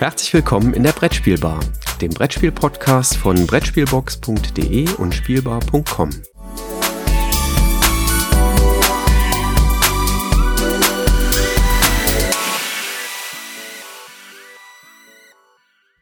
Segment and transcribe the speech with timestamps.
[0.00, 1.60] Herzlich willkommen in der Brettspielbar,
[2.00, 6.08] dem Brettspiel-Podcast von Brettspielbox.de und Spielbar.com.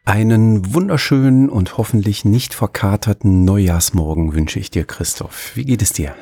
[0.05, 5.57] Einen wunderschönen und hoffentlich nicht verkaterten Neujahrsmorgen wünsche ich dir, Christoph.
[5.57, 6.15] Wie geht es dir?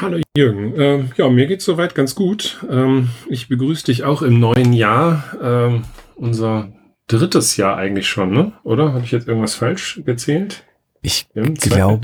[0.00, 0.72] Hallo Jürgen.
[0.80, 2.64] Ähm, ja, mir geht's soweit ganz gut.
[2.70, 5.22] Ähm, ich begrüße dich auch im neuen Jahr.
[5.42, 5.84] Ähm,
[6.16, 6.72] unser
[7.06, 8.52] drittes Jahr eigentlich schon, ne?
[8.64, 8.92] Oder?
[8.92, 10.64] Habe ich jetzt irgendwas falsch gezählt?
[11.02, 12.00] Ich glaube.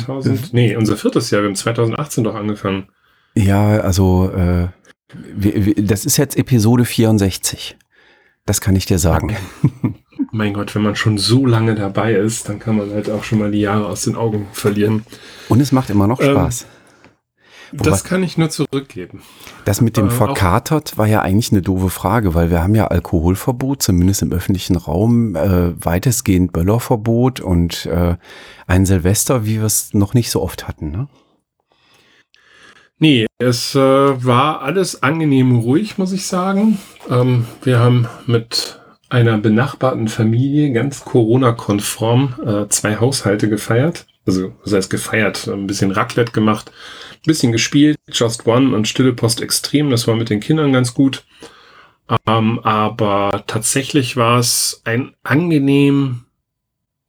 [0.53, 1.43] Nee, unser viertes Jahr.
[1.43, 2.89] Wir haben 2018 doch angefangen.
[3.35, 4.69] Ja, also äh,
[5.35, 7.77] wir, wir, das ist jetzt Episode 64.
[8.47, 9.37] Das kann ich dir sagen.
[10.33, 13.39] mein Gott, wenn man schon so lange dabei ist, dann kann man halt auch schon
[13.39, 15.05] mal die Jahre aus den Augen verlieren.
[15.49, 16.67] Und es macht immer noch ähm, Spaß.
[17.73, 19.23] Ähm, das kann ich nur zurückgeben.
[19.65, 22.89] Das mit dem äh, verkatert war ja eigentlich eine doofe Frage, weil wir haben ja
[22.89, 28.17] Alkoholverbot, zumindest im öffentlichen Raum, äh, weitestgehend Böllerverbot und äh,
[28.67, 31.09] ein Silvester, wie wir es noch nicht so oft hatten, ne?
[32.99, 36.79] Nee, es äh, war alles angenehm ruhig, muss ich sagen.
[37.11, 44.07] Ähm, wir haben mit einer benachbarten Familie ganz Corona-konform äh, zwei Haushalte gefeiert.
[44.25, 46.71] Also, das heißt gefeiert, ein bisschen Raclette gemacht,
[47.13, 49.91] ein bisschen gespielt, Just One und Stille Post Extrem.
[49.91, 51.25] Das war mit den Kindern ganz gut.
[52.27, 56.25] Ähm, aber tatsächlich war es ein angenehm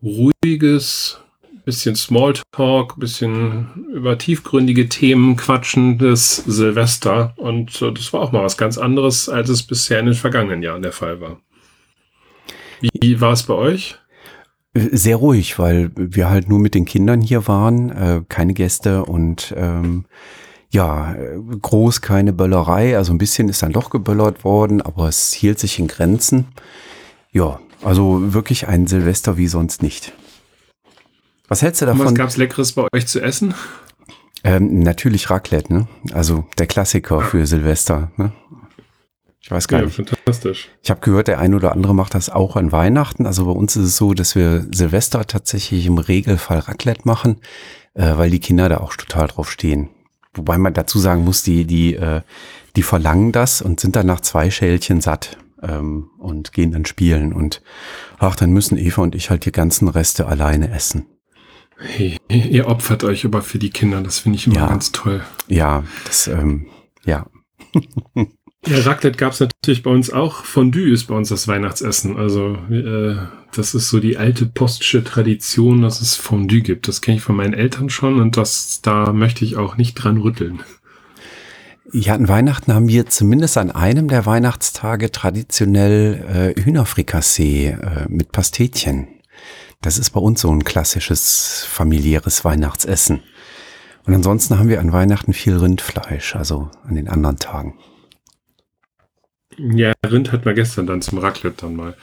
[0.02, 1.20] ruhiges,
[1.66, 7.34] bisschen Smalltalk, bisschen über tiefgründige Themen quatschendes Silvester.
[7.38, 10.62] Und äh, das war auch mal was ganz anderes, als es bisher in den vergangenen
[10.62, 11.40] Jahren der Fall war.
[12.82, 13.98] Wie war es bei euch?
[14.76, 19.54] Sehr ruhig, weil wir halt nur mit den Kindern hier waren, äh, keine Gäste und
[19.56, 20.06] ähm,
[20.72, 21.16] ja,
[21.62, 22.98] groß keine Böllerei.
[22.98, 26.48] Also ein bisschen ist dann doch geböllert worden, aber es hielt sich in Grenzen.
[27.32, 30.14] Ja, also wirklich ein Silvester wie sonst nicht.
[31.48, 32.06] Was hältst du davon?
[32.08, 33.54] was gab's Leckeres bei euch zu essen?
[34.44, 35.88] Ähm, natürlich Raclette, ne?
[36.14, 38.12] Also der Klassiker für Silvester.
[38.18, 38.34] Ne?
[39.44, 39.96] Ich weiß gar ja, nicht.
[39.96, 40.70] Fantastisch.
[40.82, 43.26] Ich habe gehört, der eine oder andere macht das auch an Weihnachten.
[43.26, 47.42] Also bei uns ist es so, dass wir Silvester tatsächlich im Regelfall Raclette machen,
[47.94, 49.90] äh, weil die Kinder da auch total drauf stehen.
[50.34, 52.22] Wobei man dazu sagen muss, die, die, äh,
[52.78, 57.34] die verlangen das und sind dann nach zwei Schälchen satt ähm, und gehen dann spielen.
[57.34, 57.62] Und
[58.20, 61.06] ach, dann müssen Eva und ich halt die ganzen Reste alleine essen.
[61.78, 65.22] Hey, ihr opfert euch aber für die Kinder, das finde ich immer ja, ganz toll.
[65.50, 66.68] Ja, das, ähm,
[67.04, 67.28] ja.
[68.66, 70.46] Ja, Raclette gab es natürlich bei uns auch.
[70.46, 72.16] Fondue ist bei uns das Weihnachtsessen.
[72.16, 73.16] Also äh,
[73.52, 76.88] das ist so die alte postische Tradition, dass es Fondue gibt.
[76.88, 80.18] Das kenne ich von meinen Eltern schon und das da möchte ich auch nicht dran
[80.18, 80.64] rütteln.
[81.92, 88.32] Ja, an Weihnachten haben wir zumindest an einem der Weihnachtstage traditionell äh, Hühnerfrikassee äh, mit
[88.32, 89.08] Pastetchen.
[89.82, 93.22] Das ist bei uns so ein klassisches familiäres Weihnachtsessen.
[94.06, 97.76] Und ansonsten haben wir an Weihnachten viel Rindfleisch, also an den anderen Tagen.
[99.58, 101.96] Ja, Rind hatten wir gestern dann zum Raclette dann mal.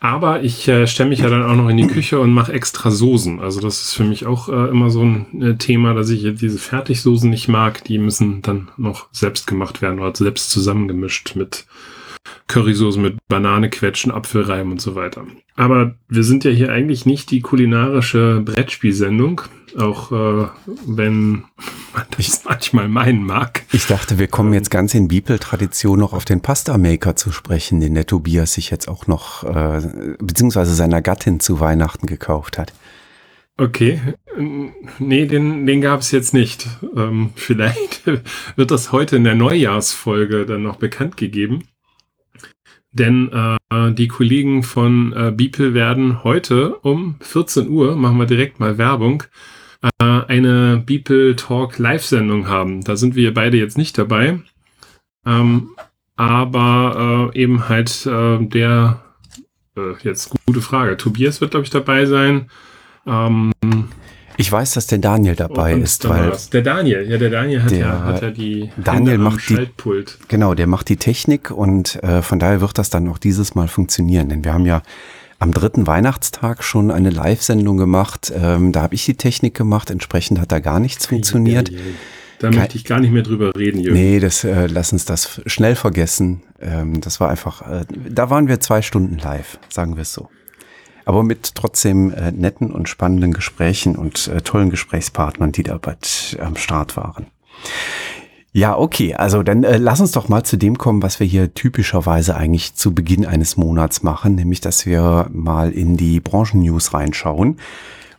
[0.00, 2.90] Aber ich äh, stelle mich ja dann auch noch in die Küche und mache extra
[2.90, 3.40] Soßen.
[3.40, 6.58] Also das ist für mich auch äh, immer so ein äh, Thema, dass ich diese
[6.58, 7.84] Fertigsoßen nicht mag.
[7.84, 11.66] Die müssen dann noch selbst gemacht werden oder selbst zusammengemischt mit
[12.48, 15.26] Currysoßen mit Banane quetschen, Apfelreim und so weiter.
[15.56, 19.42] Aber wir sind ja hier eigentlich nicht die kulinarische Brettspielsendung,
[19.78, 20.48] auch äh,
[20.86, 21.44] wenn
[21.92, 23.64] man das manchmal meinen mag.
[23.72, 27.80] Ich dachte, wir kommen jetzt ganz in Bibeltradition noch auf den Pasta Maker zu sprechen,
[27.80, 32.72] den der Tobias sich jetzt auch noch, äh, beziehungsweise seiner Gattin zu Weihnachten gekauft hat.
[33.58, 34.00] Okay,
[34.98, 36.68] nee, den, den gab es jetzt nicht.
[36.94, 38.06] Ähm, vielleicht
[38.56, 41.64] wird das heute in der Neujahrsfolge dann noch bekannt gegeben.
[42.92, 48.60] Denn äh, die Kollegen von äh, Beeple werden heute um 14 Uhr, machen wir direkt
[48.60, 49.22] mal Werbung,
[49.82, 52.82] äh, eine Beeple Talk Live-Sendung haben.
[52.82, 54.40] Da sind wir beide jetzt nicht dabei.
[55.24, 55.70] Ähm,
[56.16, 59.02] aber äh, eben halt äh, der,
[59.76, 62.50] äh, jetzt gute Frage, Tobias wird, glaube ich, dabei sein.
[63.06, 63.52] Ähm,
[64.38, 67.72] ich weiß, dass der Daniel dabei und ist, weil der Daniel, ja, der Daniel hat,
[67.72, 69.66] ja, hat ja die Daniel macht die
[70.28, 73.68] genau, der macht die Technik und äh, von daher wird das dann auch dieses Mal
[73.68, 74.82] funktionieren, denn wir haben ja
[75.38, 78.32] am dritten Weihnachtstag schon eine Live-Sendung gemacht.
[78.34, 81.70] Ähm, da habe ich die Technik gemacht, entsprechend hat da gar nichts funktioniert.
[82.38, 83.98] Da möchte ich gar nicht mehr drüber reden, Jürgen.
[83.98, 86.42] Nee, das, äh, lass uns das schnell vergessen.
[86.60, 90.28] Ähm, das war einfach, äh, da waren wir zwei Stunden live, sagen wir es so
[91.06, 96.36] aber mit trotzdem äh, netten und spannenden Gesprächen und äh, tollen Gesprächspartnern, die da bald
[96.40, 97.28] am Start waren.
[98.52, 99.14] Ja, okay.
[99.14, 102.74] Also dann äh, lass uns doch mal zu dem kommen, was wir hier typischerweise eigentlich
[102.74, 107.58] zu Beginn eines Monats machen, nämlich dass wir mal in die Branchennews reinschauen.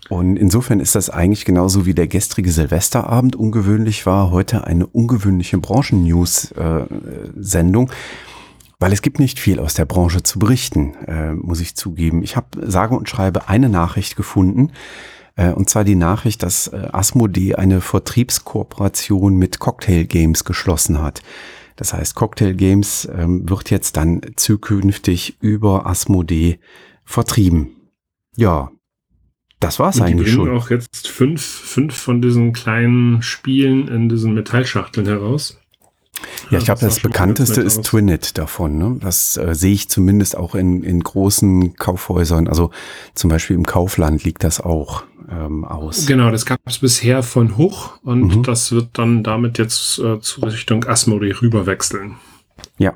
[0.09, 5.57] Und insofern ist das eigentlich genauso wie der gestrige Silvesterabend ungewöhnlich war, heute eine ungewöhnliche
[5.57, 7.89] Branchennews-Sendung.
[7.89, 7.94] Äh,
[8.80, 12.21] weil es gibt nicht viel aus der Branche zu berichten, äh, muss ich zugeben.
[12.21, 14.71] Ich habe sage und schreibe eine Nachricht gefunden,
[15.38, 21.22] äh, und zwar die Nachricht, dass äh, Asmodee eine Vertriebskooperation mit Cocktail Games geschlossen hat.
[21.78, 26.60] Das heißt, Cocktail Games ähm, wird jetzt dann zukünftig über Asmodee
[27.06, 27.92] vertrieben.
[28.36, 28.72] Ja,
[29.60, 30.50] das war's und die eigentlich schon.
[30.50, 35.60] auch jetzt fünf, fünf von diesen kleinen Spielen in diesen Metallschachteln heraus.
[36.50, 38.78] Ja, ich glaube, das, das bekannteste ist Twinit davon.
[38.80, 38.98] Ne?
[39.00, 42.48] Das äh, sehe ich zumindest auch in, in großen Kaufhäusern.
[42.48, 42.72] Also
[43.13, 46.06] zum Beispiel im Kaufland liegt das auch ähm, aus.
[46.06, 48.44] Genau, das gab es bisher von Hoch und mhm.
[48.44, 52.15] das wird dann damit jetzt äh, zu Richtung Asmodee rüberwechseln.
[52.77, 52.94] Ja,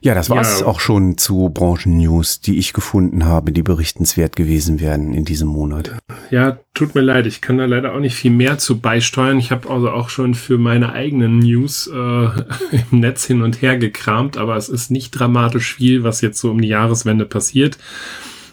[0.00, 0.66] ja, das war's ja.
[0.66, 5.92] auch schon zu Branchen-News, die ich gefunden habe, die berichtenswert gewesen wären in diesem Monat.
[6.30, 9.38] Ja, tut mir leid, ich kann da leider auch nicht viel mehr zu beisteuern.
[9.38, 11.94] Ich habe also auch schon für meine eigenen News äh,
[12.90, 16.50] im Netz hin und her gekramt, aber es ist nicht dramatisch viel, was jetzt so
[16.50, 17.78] um die Jahreswende passiert.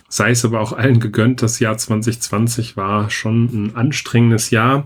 [0.09, 4.85] Sei es aber auch allen gegönnt, das Jahr 2020 war schon ein anstrengendes Jahr.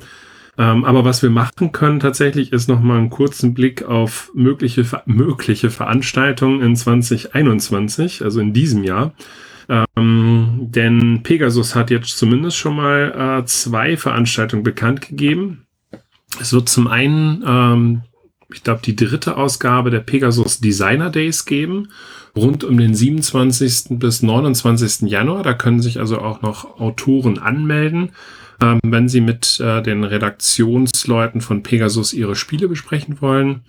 [0.58, 5.72] Ähm, aber was wir machen können tatsächlich ist nochmal einen kurzen Blick auf mögliche, mögliche
[5.72, 9.14] Veranstaltungen in 2021, also in diesem Jahr.
[9.70, 15.66] Ähm, denn Pegasus hat jetzt zumindest schon mal äh, zwei Veranstaltungen bekannt gegeben.
[16.40, 18.02] Es wird zum einen, ähm,
[18.54, 21.90] ich glaube, die dritte Ausgabe der Pegasus Designer Days geben,
[22.36, 24.00] rund um den 27.
[24.00, 25.10] bis 29.
[25.10, 25.44] Januar.
[25.44, 28.12] Da können sich also auch noch Autoren anmelden
[28.64, 33.64] ähm, wenn Sie mit äh, den Redaktionsleuten von Pegasus Ihre Spiele besprechen wollen.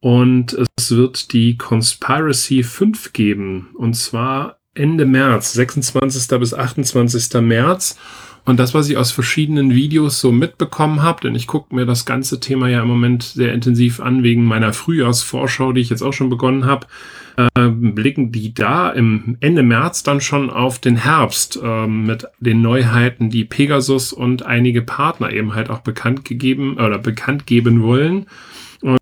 [0.00, 3.70] Und es wird die Conspiracy 5 geben.
[3.74, 6.38] Und zwar Ende März, 26.
[6.38, 7.40] bis 28.
[7.40, 7.98] März.
[8.48, 12.06] Und das, was ich aus verschiedenen Videos so mitbekommen habe, denn ich gucke mir das
[12.06, 16.14] ganze Thema ja im Moment sehr intensiv an wegen meiner Frühjahrsvorschau, die ich jetzt auch
[16.14, 16.86] schon begonnen habe,
[17.36, 22.62] äh, blicken die da im Ende März dann schon auf den Herbst äh, mit den
[22.62, 28.28] Neuheiten, die Pegasus und einige Partner eben halt auch bekannt gegeben oder bekannt geben wollen.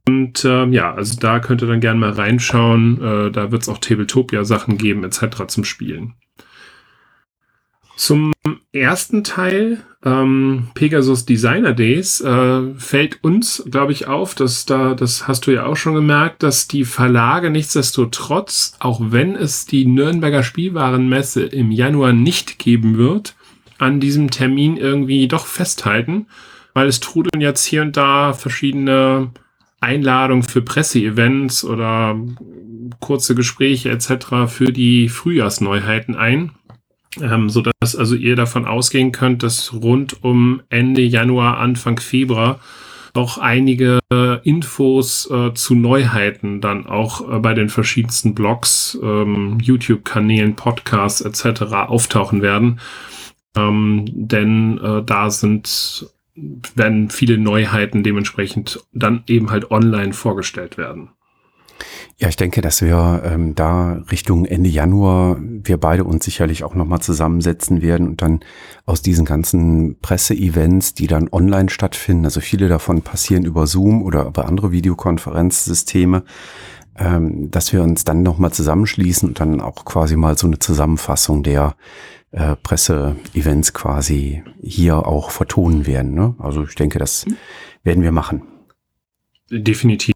[0.08, 3.00] Und äh, ja, also da könnt ihr dann gerne mal reinschauen.
[3.00, 5.46] Äh, da wird es auch Tabletopia-Sachen geben, etc.
[5.46, 6.14] zum Spielen.
[7.96, 8.34] Zum
[8.72, 15.26] ersten Teil, ähm, Pegasus Designer Days, äh, fällt uns, glaube ich, auf, dass da, das
[15.26, 20.42] hast du ja auch schon gemerkt, dass die Verlage nichtsdestotrotz, auch wenn es die Nürnberger
[20.42, 23.34] Spielwarenmesse im Januar nicht geben wird,
[23.78, 26.26] an diesem Termin irgendwie doch festhalten,
[26.74, 29.30] weil es trudeln jetzt hier und da verschiedene
[29.80, 32.14] Einladungen für Presseevents oder
[33.00, 34.48] kurze Gespräche etc.
[34.48, 36.52] für die Frühjahrsneuheiten ein
[37.20, 42.60] ähm, so dass also ihr davon ausgehen könnt, dass rund um Ende Januar, Anfang Februar
[43.14, 43.98] auch einige
[44.44, 51.62] Infos äh, zu Neuheiten dann auch äh, bei den verschiedensten Blogs, ähm, YouTube-Kanälen, Podcasts etc.
[51.72, 52.78] auftauchen werden.
[53.56, 56.10] Ähm, denn äh, da sind
[56.74, 61.10] werden viele Neuheiten dementsprechend dann eben halt online vorgestellt werden.
[62.18, 66.74] Ja, ich denke, dass wir ähm, da Richtung Ende Januar wir beide uns sicherlich auch
[66.74, 68.40] nochmal zusammensetzen werden und dann
[68.86, 74.26] aus diesen ganzen Presseevents, die dann online stattfinden, also viele davon passieren über Zoom oder
[74.26, 76.24] über andere Videokonferenzsysteme,
[76.98, 81.42] ähm, dass wir uns dann nochmal zusammenschließen und dann auch quasi mal so eine Zusammenfassung
[81.42, 81.74] der
[82.30, 86.14] äh, Presseevents quasi hier auch vertonen werden.
[86.14, 86.34] Ne?
[86.38, 87.26] Also ich denke, das
[87.82, 88.42] werden wir machen.
[89.48, 90.14] Definitiv.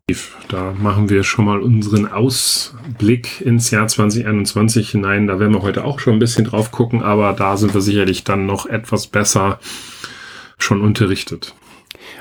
[0.49, 5.29] Da machen wir schon mal unseren Ausblick ins Jahr 2021 hinein.
[5.29, 8.25] Da werden wir heute auch schon ein bisschen drauf gucken, aber da sind wir sicherlich
[8.25, 9.61] dann noch etwas besser
[10.59, 11.55] schon unterrichtet.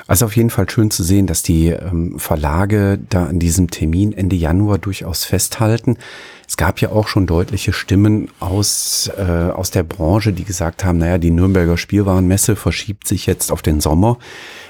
[0.06, 4.12] Also auf jeden Fall schön zu sehen, dass die ähm, Verlage da an diesem Termin
[4.12, 5.96] Ende Januar durchaus festhalten.
[6.48, 10.98] Es gab ja auch schon deutliche Stimmen aus, äh, aus der Branche, die gesagt haben,
[10.98, 14.18] naja, die Nürnberger Spielwarenmesse verschiebt sich jetzt auf den Sommer.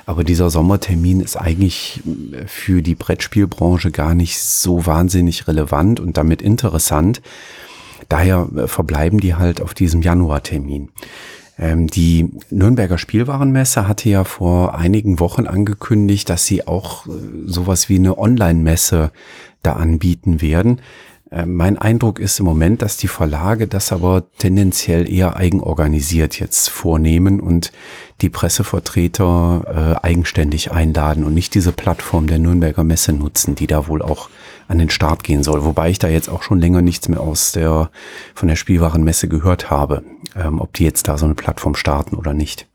[0.07, 2.03] Aber dieser Sommertermin ist eigentlich
[2.33, 7.23] äh, für die Brettspielbranche gar nicht so wahnsinnig relevant und damit interessant.
[8.09, 10.91] Daher äh, verbleiben die halt auf diesem Januartermin.
[11.59, 17.11] Ähm, die Nürnberger Spielwarenmesse hatte ja vor einigen Wochen angekündigt, dass sie auch äh,
[17.47, 19.13] sowas wie eine Online-Messe
[19.63, 20.81] da anbieten werden.
[21.31, 26.69] Äh, mein Eindruck ist im Moment, dass die Verlage das aber tendenziell eher eigenorganisiert jetzt
[26.69, 27.73] vornehmen und
[28.21, 33.89] die Pressevertreter äh, eigenständig einladen und nicht diese Plattform der Nürnberger Messe nutzen, die da
[33.89, 34.29] wohl auch
[34.69, 35.65] an den Start gehen soll.
[35.65, 37.91] Wobei ich da jetzt auch schon länger nichts mehr aus der
[38.35, 40.03] von der Spielwarenmesse gehört habe,
[40.37, 42.70] ähm, ob die jetzt da so eine Plattform starten oder nicht.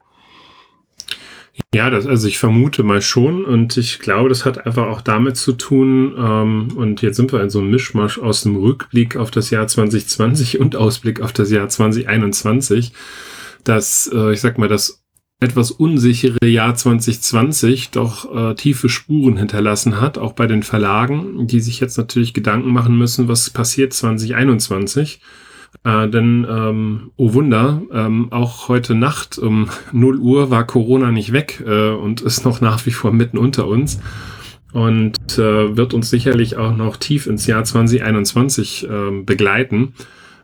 [1.73, 5.37] Ja, das, also ich vermute mal schon und ich glaube, das hat einfach auch damit
[5.37, 9.31] zu tun, ähm, und jetzt sind wir in so einem Mischmasch aus dem Rückblick auf
[9.31, 12.93] das Jahr 2020 und Ausblick auf das Jahr 2021,
[13.63, 15.05] dass, äh, ich sag mal, das
[15.41, 21.59] etwas unsichere Jahr 2020 doch äh, tiefe Spuren hinterlassen hat, auch bei den Verlagen, die
[21.59, 25.19] sich jetzt natürlich Gedanken machen müssen, was passiert 2021
[25.83, 31.31] äh, denn, ähm, oh Wunder, ähm, auch heute Nacht um 0 Uhr war Corona nicht
[31.31, 33.99] weg äh, und ist noch nach wie vor mitten unter uns
[34.75, 39.93] und äh, wird uns sicherlich auch noch tief ins Jahr 2021 äh, begleiten.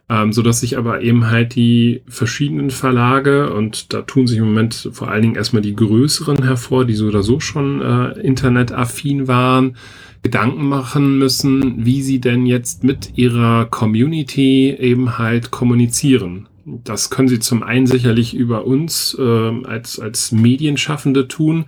[0.09, 4.45] Ähm, so dass sich aber eben halt die verschiedenen Verlage und da tun sich im
[4.45, 9.27] Moment vor allen Dingen erstmal die größeren hervor, die so oder so schon äh, internetaffin
[9.27, 9.77] waren,
[10.23, 16.47] Gedanken machen müssen, wie sie denn jetzt mit ihrer Community eben halt kommunizieren.
[16.65, 21.65] Das können sie zum einen sicherlich über uns äh, als, als Medienschaffende tun,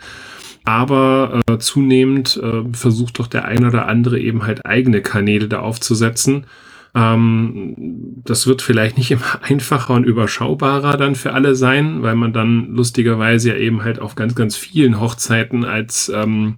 [0.65, 5.59] aber äh, zunehmend äh, versucht doch der ein oder andere eben halt eigene Kanäle da
[5.59, 6.45] aufzusetzen.
[6.95, 12.33] Ähm, das wird vielleicht nicht immer einfacher und überschaubarer dann für alle sein, weil man
[12.33, 16.57] dann lustigerweise ja eben halt auf ganz, ganz vielen Hochzeiten als ähm,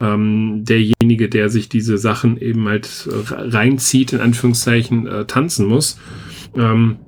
[0.00, 5.98] ähm, derjenige, der sich diese Sachen eben halt reinzieht, in Anführungszeichen, äh, tanzen muss.
[6.54, 6.98] Ähm,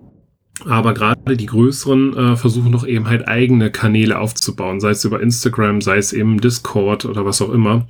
[0.66, 5.20] aber gerade die größeren äh, versuchen doch eben halt eigene Kanäle aufzubauen, sei es über
[5.20, 7.86] Instagram, sei es eben Discord oder was auch immer.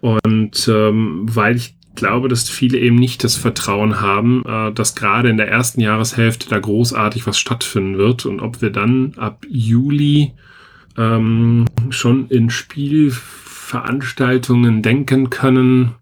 [0.00, 5.28] Und ähm, weil ich glaube, dass viele eben nicht das Vertrauen haben, äh, dass gerade
[5.28, 10.32] in der ersten Jahreshälfte da großartig was stattfinden wird und ob wir dann ab Juli
[10.96, 15.92] ähm, schon in Spiel Veranstaltungen denken können,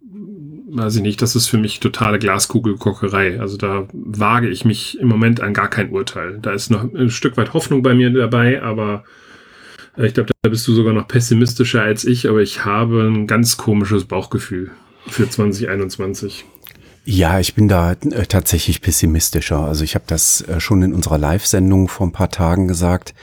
[0.75, 3.41] weiß ich nicht, das ist für mich totale Glaskugelkockerei.
[3.41, 6.39] Also da wage ich mich im Moment an gar kein Urteil.
[6.41, 9.05] Da ist noch ein Stück weit Hoffnung bei mir dabei, aber
[9.97, 13.27] äh, ich glaube, da bist du sogar noch pessimistischer als ich, aber ich habe ein
[13.27, 14.71] ganz komisches Bauchgefühl
[15.07, 16.45] für 2021.
[17.05, 19.61] Ja, ich bin da äh, tatsächlich pessimistischer.
[19.61, 23.15] Also ich habe das äh, schon in unserer Live-Sendung vor ein paar Tagen gesagt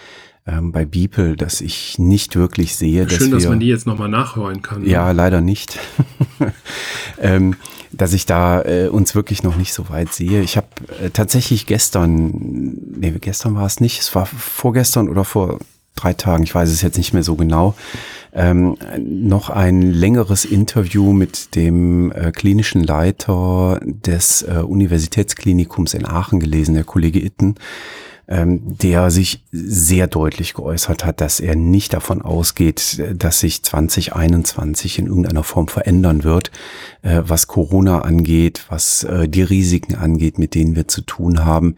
[0.45, 4.09] ähm, bei Beeple, dass ich nicht wirklich sehe, dass Schön, dass man die jetzt nochmal
[4.09, 4.85] nachhören kann.
[4.85, 5.13] Ja, ne?
[5.13, 5.79] leider nicht.
[7.19, 7.55] ähm,
[7.91, 10.41] dass ich da äh, uns wirklich noch nicht so weit sehe.
[10.41, 10.67] Ich habe
[11.01, 15.59] äh, tatsächlich gestern, nee, gestern war es nicht, es war vorgestern oder vor
[16.03, 17.75] drei Tagen, ich weiß es jetzt nicht mehr so genau,
[18.33, 26.39] ähm, noch ein längeres Interview mit dem äh, klinischen Leiter des äh, Universitätsklinikums in Aachen
[26.39, 27.55] gelesen, der Kollege Itten
[28.29, 34.99] ähm, der sich sehr deutlich geäußert hat, dass er nicht davon ausgeht, dass sich 2021
[34.99, 36.51] in irgendeiner Form verändern wird,
[37.01, 41.75] äh, was Corona angeht, was äh, die Risiken angeht, mit denen wir zu tun haben.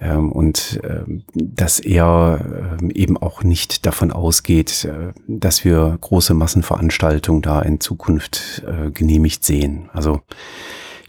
[0.00, 1.02] Ähm, und äh,
[1.34, 7.80] dass er äh, eben auch nicht davon ausgeht, äh, dass wir große Massenveranstaltungen da in
[7.80, 9.90] Zukunft äh, genehmigt sehen.
[9.92, 10.22] Also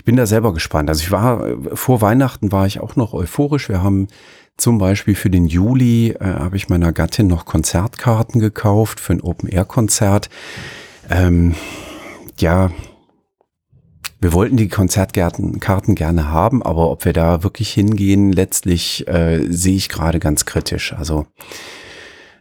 [0.04, 0.90] ich bin da selber gespannt.
[0.90, 3.70] Also ich war vor Weihnachten war ich auch noch euphorisch.
[3.70, 4.10] Wir haben
[4.58, 9.22] zum Beispiel für den Juli äh, habe ich meiner Gattin noch Konzertkarten gekauft für ein
[9.22, 10.30] Open-Air-Konzert.
[11.10, 11.56] Ähm,
[12.38, 12.72] ja,
[14.20, 19.78] wir wollten die Konzertkarten gerne haben, aber ob wir da wirklich hingehen, letztlich äh, sehe
[19.78, 20.92] ich gerade ganz kritisch.
[20.92, 21.28] Also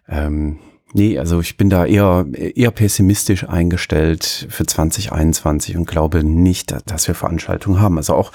[0.09, 0.59] ähm,
[0.95, 7.09] Nee, also ich bin da eher, eher pessimistisch eingestellt für 2021 und glaube nicht, dass
[7.09, 7.97] wir Veranstaltungen haben.
[7.97, 8.31] Also auch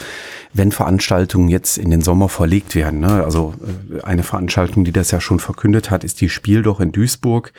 [0.54, 3.00] wenn Veranstaltungen jetzt in den Sommer verlegt werden.
[3.00, 3.24] Ne?
[3.24, 3.54] Also
[3.96, 7.54] äh, eine Veranstaltung, die das ja schon verkündet hat, ist die Spiel doch in Duisburg,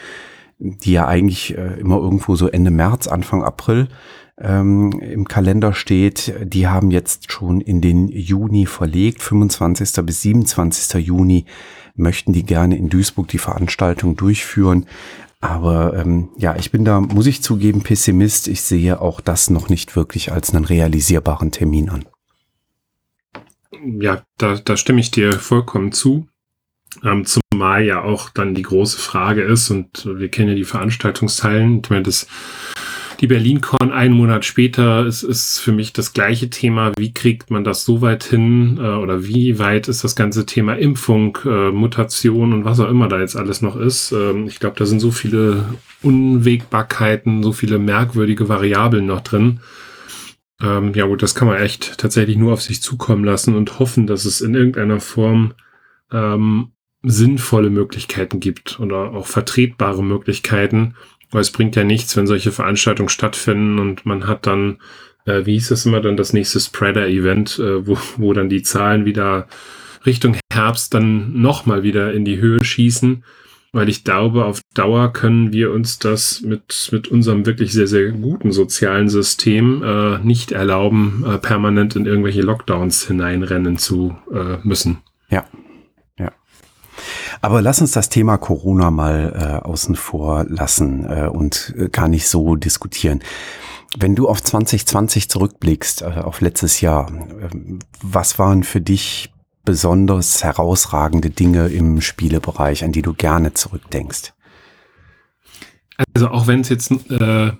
[0.58, 3.86] die ja eigentlich äh, immer irgendwo so Ende März, Anfang April
[4.40, 6.34] ähm, im Kalender steht.
[6.42, 10.04] Die haben jetzt schon in den Juni verlegt, 25.
[10.04, 11.06] bis 27.
[11.06, 11.44] Juni
[11.98, 14.86] möchten die gerne in Duisburg die Veranstaltung durchführen.
[15.40, 18.48] Aber ähm, ja, ich bin da, muss ich zugeben, Pessimist.
[18.48, 22.06] Ich sehe auch das noch nicht wirklich als einen realisierbaren Termin an.
[24.00, 26.26] Ja, da, da stimme ich dir vollkommen zu.
[27.04, 31.82] Ähm, zumal ja auch dann die große Frage ist, und wir kennen ja die Veranstaltungsteilen,
[31.84, 32.26] ich meine, das
[33.20, 36.92] die BerlinCon einen Monat später ist, ist für mich das gleiche Thema.
[36.96, 40.74] Wie kriegt man das so weit hin äh, oder wie weit ist das ganze Thema
[40.74, 44.12] Impfung, äh, Mutation und was auch immer da jetzt alles noch ist?
[44.12, 45.64] Ähm, ich glaube, da sind so viele
[46.02, 49.60] Unwägbarkeiten, so viele merkwürdige Variablen noch drin.
[50.60, 54.06] Ähm, ja gut, das kann man echt tatsächlich nur auf sich zukommen lassen und hoffen,
[54.06, 55.54] dass es in irgendeiner Form
[56.12, 56.72] ähm,
[57.02, 60.94] sinnvolle Möglichkeiten gibt oder auch vertretbare Möglichkeiten.
[61.30, 64.78] Weil es bringt ja nichts, wenn solche Veranstaltungen stattfinden und man hat dann,
[65.26, 69.04] äh, wie hieß es immer, dann das nächste Spreader-Event, äh, wo, wo dann die Zahlen
[69.04, 69.46] wieder
[70.06, 73.22] Richtung Herbst dann nochmal wieder in die Höhe schießen
[73.72, 78.10] weil ich glaube, auf Dauer können wir uns das mit, mit unserem wirklich sehr, sehr
[78.12, 84.98] guten sozialen System äh, nicht erlauben, äh, permanent in irgendwelche Lockdowns hineinrennen zu äh, müssen.
[85.30, 85.46] Ja, ja.
[87.40, 92.08] Aber lass uns das Thema Corona mal äh, außen vor lassen äh, und äh, gar
[92.08, 93.20] nicht so diskutieren.
[93.96, 97.48] Wenn du auf 2020 zurückblickst, äh, auf letztes Jahr, äh,
[98.02, 99.32] was waren für dich
[99.64, 104.32] besonders herausragende Dinge im Spielebereich, an die du gerne zurückdenkst?
[106.14, 107.52] Also auch wenn es jetzt äh,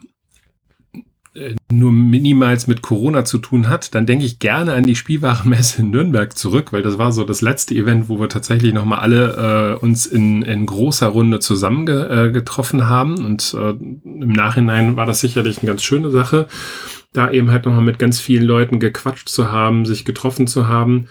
[1.71, 5.91] nur minimals mit Corona zu tun hat, dann denke ich gerne an die Spielwarenmesse in
[5.91, 9.85] Nürnberg zurück, weil das war so das letzte Event, wo wir tatsächlich nochmal alle äh,
[9.85, 13.25] uns in, in großer Runde zusammengetroffen äh, haben.
[13.25, 16.49] Und äh, im Nachhinein war das sicherlich eine ganz schöne Sache,
[17.13, 21.09] da eben halt nochmal mit ganz vielen Leuten gequatscht zu haben, sich getroffen zu haben.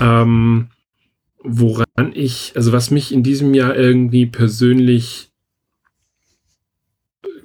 [0.00, 0.68] Ähm,
[1.44, 5.30] woran ich, also was mich in diesem Jahr irgendwie persönlich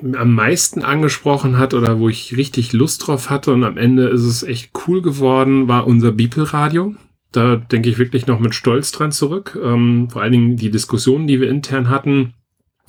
[0.01, 4.23] am meisten angesprochen hat oder wo ich richtig Lust drauf hatte und am Ende ist
[4.23, 6.95] es echt cool geworden, war unser Beeple-Radio.
[7.31, 9.57] Da denke ich wirklich noch mit Stolz dran zurück.
[9.61, 12.33] Ähm, vor allen Dingen die Diskussionen, die wir intern hatten,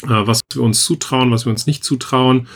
[0.04, 2.46] äh, was wir uns zutrauen, was wir uns nicht zutrauen.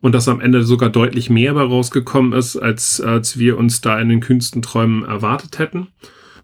[0.00, 4.00] Und dass am Ende sogar deutlich mehr bei rausgekommen ist, als, als wir uns da
[4.00, 5.88] in den kühnsten Träumen erwartet hätten.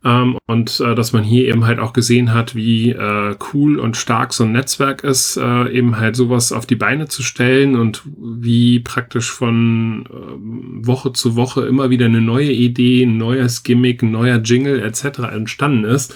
[0.04, 3.96] Ähm, und äh, dass man hier eben halt auch gesehen hat, wie äh, cool und
[3.96, 8.02] stark so ein Netzwerk ist, äh, eben halt sowas auf die Beine zu stellen und
[8.04, 14.02] wie praktisch von äh, Woche zu Woche immer wieder eine neue Idee, ein neues Gimmick,
[14.02, 15.20] ein neuer Jingle etc.
[15.32, 16.14] entstanden ist.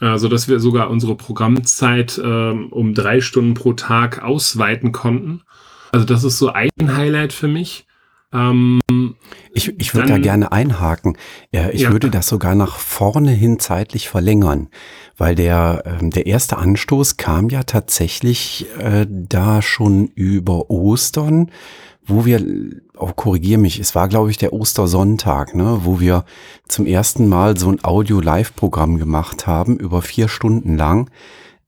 [0.00, 5.42] Äh, so dass wir sogar unsere Programmzeit äh, um drei Stunden pro Tag ausweiten konnten.
[5.92, 7.87] Also das ist so ein Highlight für mich.
[8.32, 8.80] Ähm,
[9.54, 11.16] ich ich würde da gerne einhaken.
[11.50, 11.92] Ich ja.
[11.92, 14.68] würde das sogar nach vorne hin zeitlich verlängern,
[15.16, 21.50] weil der, ähm, der erste Anstoß kam ja tatsächlich äh, da schon über Ostern,
[22.04, 22.44] wo wir,
[22.96, 26.24] oh, korrigier mich, es war glaube ich der Ostersonntag, ne, wo wir
[26.68, 31.10] zum ersten Mal so ein Audio-Live-Programm gemacht haben, über vier Stunden lang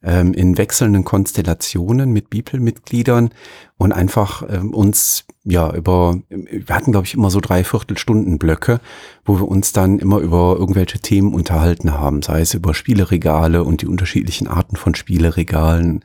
[0.02, 3.30] ähm, in wechselnden Konstellationen mit Bibelmitgliedern
[3.76, 8.80] und einfach ähm, uns ja über, wir hatten glaube ich immer so drei Viertelstunden Blöcke,
[9.24, 13.82] wo wir uns dann immer über irgendwelche Themen unterhalten haben, sei es über Spieleregale und
[13.82, 16.02] die unterschiedlichen Arten von Spieleregalen.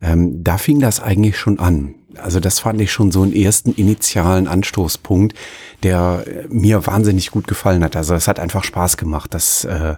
[0.00, 1.94] Ähm, da fing das eigentlich schon an.
[2.22, 5.36] Also das fand ich schon so einen ersten initialen Anstoßpunkt,
[5.82, 7.94] der mir wahnsinnig gut gefallen hat.
[7.94, 9.96] Also es hat einfach Spaß gemacht, das äh,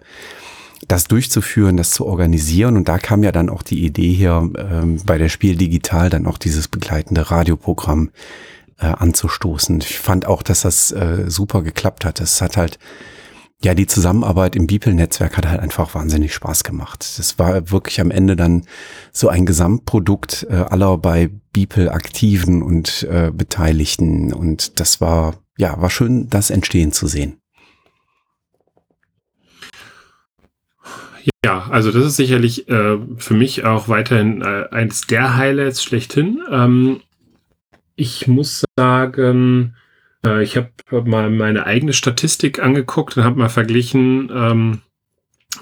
[0.87, 2.77] das durchzuführen, das zu organisieren.
[2.77, 6.27] Und da kam ja dann auch die Idee her, ähm, bei der Spiel Digital dann
[6.27, 8.11] auch dieses begleitende Radioprogramm
[8.79, 9.81] äh, anzustoßen.
[9.81, 12.21] Ich fand auch, dass das äh, super geklappt hat.
[12.21, 12.79] Es hat halt,
[13.61, 17.19] ja, die Zusammenarbeit im Beeple-Netzwerk hat halt einfach wahnsinnig Spaß gemacht.
[17.19, 18.65] Das war wirklich am Ende dann
[19.13, 24.33] so ein Gesamtprodukt äh, aller bei Beeple Aktiven und äh, Beteiligten.
[24.33, 27.41] Und das war, ja, war schön, das entstehen zu sehen.
[31.45, 36.41] Ja, also das ist sicherlich äh, für mich auch weiterhin äh, eines der Highlights schlechthin.
[36.51, 37.01] Ähm,
[37.99, 39.75] ich muss sagen,
[40.25, 40.71] äh, ich habe
[41.05, 44.81] mal meine eigene Statistik angeguckt und habe mal verglichen, ähm,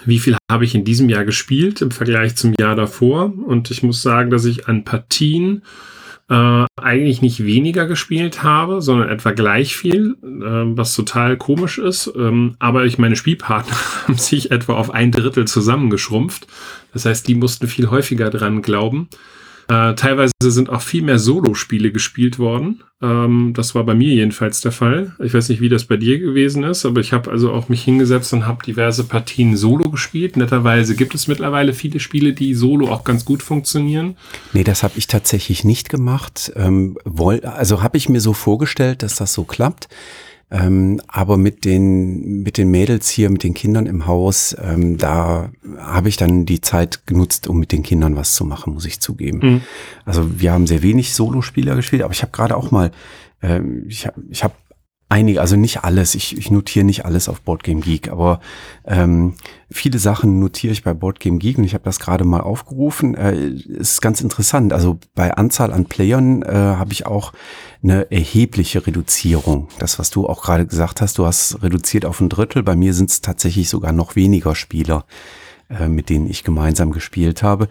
[0.04, 3.32] wie viel habe ich in diesem Jahr gespielt im Vergleich zum Jahr davor.
[3.46, 5.62] Und ich muss sagen, dass ich an Partien
[6.28, 12.12] äh, eigentlich nicht weniger gespielt habe, sondern etwa gleich viel, äh, was total komisch ist.
[12.16, 16.46] Ähm, aber ich meine Spielpartner haben sich etwa auf ein Drittel zusammengeschrumpft.
[16.92, 19.08] Das heißt, die mussten viel häufiger dran glauben.
[19.68, 22.82] Äh, teilweise sind auch viel mehr Solo-Spiele gespielt worden.
[23.02, 25.14] Ähm, das war bei mir jedenfalls der Fall.
[25.22, 27.82] Ich weiß nicht, wie das bei dir gewesen ist, aber ich habe also auch mich
[27.82, 30.36] hingesetzt und habe diverse Partien Solo gespielt.
[30.36, 34.16] Netterweise gibt es mittlerweile viele Spiele, die Solo auch ganz gut funktionieren.
[34.52, 36.52] Nee, das habe ich tatsächlich nicht gemacht.
[36.56, 39.88] Ähm, woll, also habe ich mir so vorgestellt, dass das so klappt.
[40.48, 45.50] Ähm, aber mit den, mit den Mädels hier, mit den Kindern im Haus, ähm, da
[45.76, 49.00] habe ich dann die Zeit genutzt, um mit den Kindern was zu machen, muss ich
[49.00, 49.38] zugeben.
[49.42, 49.60] Mhm.
[50.04, 52.92] Also wir haben sehr wenig Solospieler gespielt, aber ich habe gerade auch mal,
[53.42, 54.54] ähm, ich habe ich hab
[55.08, 56.16] Einige, also nicht alles.
[56.16, 58.40] Ich, ich notiere nicht alles auf Boardgame Geek, aber
[58.84, 59.34] ähm,
[59.70, 63.14] viele Sachen notiere ich bei Boardgame Geek und ich habe das gerade mal aufgerufen.
[63.14, 64.72] Äh, ist ganz interessant.
[64.72, 67.32] Also bei Anzahl an Playern äh, habe ich auch
[67.84, 69.68] eine erhebliche Reduzierung.
[69.78, 72.64] Das, was du auch gerade gesagt hast, du hast reduziert auf ein Drittel.
[72.64, 75.04] Bei mir sind es tatsächlich sogar noch weniger Spieler.
[75.68, 77.64] Äh, mit denen ich gemeinsam gespielt habe.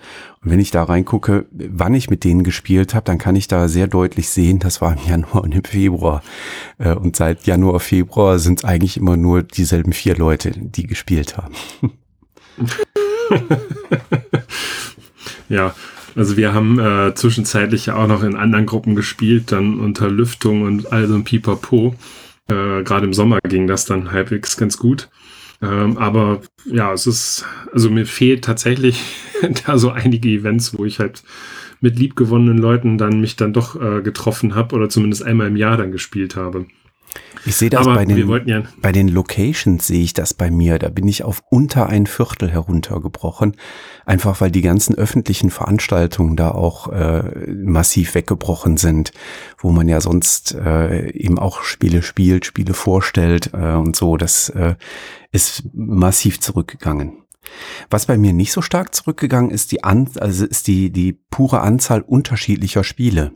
[0.43, 3.69] Und wenn ich da reingucke, wann ich mit denen gespielt habe, dann kann ich da
[3.69, 6.21] sehr deutlich sehen, das war im Januar und im Februar.
[6.77, 11.37] Äh, und seit Januar, Februar sind es eigentlich immer nur dieselben vier Leute, die gespielt
[11.37, 11.55] haben.
[15.47, 15.73] ja,
[16.17, 20.63] also wir haben äh, zwischenzeitlich ja auch noch in anderen Gruppen gespielt, dann unter Lüftung
[20.63, 21.95] und all so ein Pipapo.
[22.49, 25.07] Äh, Gerade im Sommer ging das dann halbwegs ganz gut.
[25.61, 29.01] Ähm, aber ja, es ist, also mir fehlt tatsächlich
[29.65, 31.23] da so einige Events, wo ich halt
[31.81, 35.77] mit liebgewonnenen Leuten dann mich dann doch äh, getroffen habe oder zumindest einmal im Jahr
[35.77, 36.65] dann gespielt habe.
[37.45, 40.79] Ich sehe das Aber bei den, ja bei den Locations sehe ich das bei mir.
[40.79, 43.55] Da bin ich auf unter ein Viertel heruntergebrochen.
[44.05, 49.11] Einfach weil die ganzen öffentlichen Veranstaltungen da auch äh, massiv weggebrochen sind,
[49.59, 54.17] wo man ja sonst äh, eben auch Spiele spielt, Spiele vorstellt äh, und so.
[54.17, 54.75] Das äh,
[55.31, 57.25] ist massiv zurückgegangen.
[57.91, 61.61] Was bei mir nicht so stark zurückgegangen ist, die An also ist die, die pure
[61.61, 63.33] Anzahl unterschiedlicher Spiele.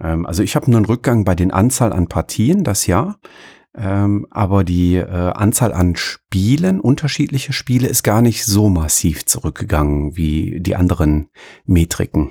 [0.00, 3.16] Ähm, also ich habe einen Rückgang bei den Anzahl an Partien, das ja.
[3.76, 10.16] Ähm, aber die äh, Anzahl an Spielen, unterschiedliche Spiele, ist gar nicht so massiv zurückgegangen
[10.16, 11.28] wie die anderen
[11.66, 12.30] Metriken.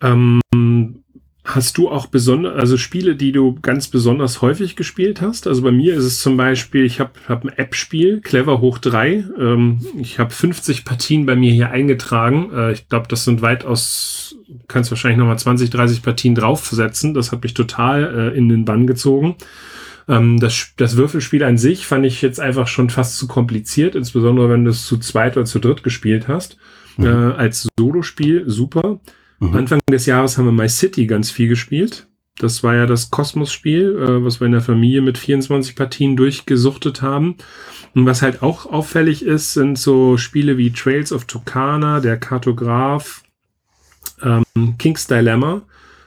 [0.00, 0.40] Ähm,
[1.46, 5.46] Hast du auch besonders, also Spiele, die du ganz besonders häufig gespielt hast?
[5.46, 9.24] Also bei mir ist es zum Beispiel, ich habe hab ein App-Spiel, Clever hoch 3.
[9.38, 12.50] Ähm, ich habe 50 Partien bei mir hier eingetragen.
[12.50, 14.23] Äh, ich glaube, das sind weitaus,
[14.68, 17.14] kannst wahrscheinlich nochmal 20, 30 Partien draufsetzen.
[17.14, 19.36] Das hat mich total äh, in den Bann gezogen.
[20.08, 24.50] Ähm, das, das Würfelspiel an sich fand ich jetzt einfach schon fast zu kompliziert, insbesondere
[24.50, 26.56] wenn du es zu zweit oder zu dritt gespielt hast.
[26.96, 27.06] Mhm.
[27.06, 29.00] Äh, als Solospiel super.
[29.40, 29.56] Mhm.
[29.56, 32.06] Anfang des Jahres haben wir My City ganz viel gespielt.
[32.38, 37.00] Das war ja das Kosmos-Spiel, äh, was wir in der Familie mit 24 Partien durchgesuchtet
[37.00, 37.36] haben.
[37.94, 43.22] Und was halt auch auffällig ist, sind so Spiele wie Trails of Tucana, der Kartograf,
[44.22, 45.62] ähm, King's Dilemma.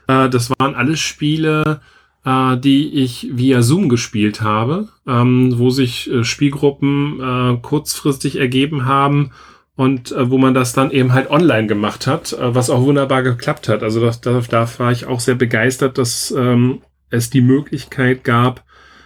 [0.06, 1.80] Äh, das waren alles Spiele,
[2.24, 8.86] äh, die ich via Zoom gespielt habe, ähm, wo sich äh, Spielgruppen äh, kurzfristig ergeben
[8.86, 9.30] haben
[9.76, 13.22] und äh, wo man das dann eben halt online gemacht hat, äh, was auch wunderbar
[13.22, 13.82] geklappt hat.
[13.82, 18.64] Also das, da, da war ich auch sehr begeistert, dass ähm, es die Möglichkeit gab,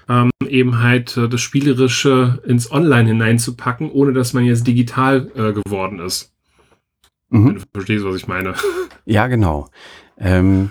[0.09, 6.32] ähm, eben halt das Spielerische ins Online hineinzupacken, ohne dass man jetzt digital geworden ist.
[7.33, 7.47] Mhm.
[7.47, 8.55] Wenn du verstehst, was ich meine.
[9.05, 9.69] Ja, genau.
[10.17, 10.71] Ähm,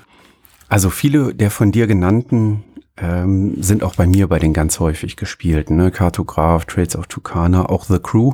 [0.69, 2.63] also viele der von dir genannten
[2.95, 5.75] ähm, sind auch bei mir bei den ganz häufig gespielten.
[5.75, 5.91] Ne?
[5.91, 8.33] Cartograph, Trades of Tucana, auch The Crew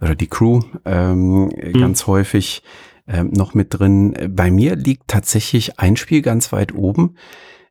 [0.00, 1.72] oder die Crew ähm, mhm.
[1.72, 2.62] ganz häufig
[3.06, 4.16] ähm, noch mit drin.
[4.30, 7.16] Bei mir liegt tatsächlich ein Spiel ganz weit oben,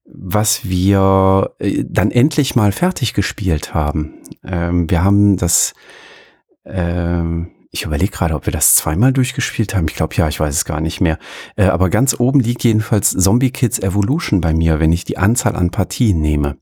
[0.05, 4.15] was wir äh, dann endlich mal fertig gespielt haben.
[4.43, 5.73] Ähm, wir haben das
[6.65, 9.87] ähm, ich überlege gerade, ob wir das zweimal durchgespielt haben.
[9.87, 11.17] Ich glaube ja, ich weiß es gar nicht mehr.
[11.55, 15.55] Äh, aber ganz oben liegt jedenfalls Zombie Kids Evolution bei mir, wenn ich die Anzahl
[15.55, 16.57] an Partien nehme.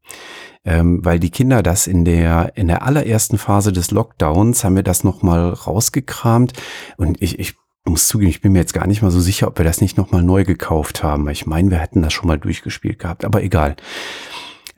[0.63, 4.83] Ähm, weil die Kinder das in der, in der allerersten Phase des Lockdowns haben wir
[4.83, 6.53] das nochmal rausgekramt.
[6.97, 9.57] Und ich, ich muss zugeben, ich bin mir jetzt gar nicht mal so sicher, ob
[9.57, 11.27] wir das nicht nochmal neu gekauft haben.
[11.29, 13.77] Ich meine, wir hätten das schon mal durchgespielt gehabt, aber egal.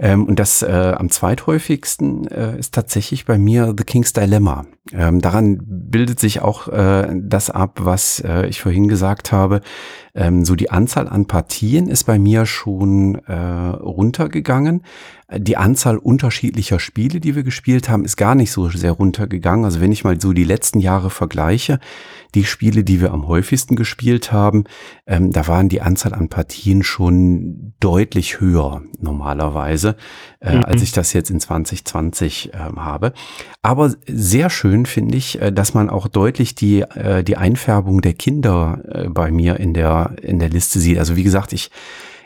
[0.03, 4.65] Ähm, und das äh, am zweithäufigsten äh, ist tatsächlich bei mir The King's Dilemma.
[4.91, 9.61] Ähm, daran bildet sich auch äh, das ab, was äh, ich vorhin gesagt habe.
[10.13, 14.83] Ähm, so die Anzahl an Partien ist bei mir schon äh, runtergegangen.
[15.37, 19.63] Die Anzahl unterschiedlicher Spiele, die wir gespielt haben, ist gar nicht so sehr runtergegangen.
[19.63, 21.79] Also wenn ich mal so die letzten Jahre vergleiche,
[22.35, 24.65] die Spiele, die wir am häufigsten gespielt haben,
[25.07, 29.95] ähm, da waren die Anzahl an Partien schon deutlich höher normalerweise,
[30.39, 30.65] äh, mhm.
[30.65, 33.13] als ich das jetzt in 2020 äh, habe.
[33.61, 38.13] Aber sehr schön finde ich, äh, dass man auch deutlich die, äh, die Einfärbung der
[38.13, 40.97] Kinder äh, bei mir in der, in der Liste sieht.
[40.97, 41.71] Also wie gesagt, ich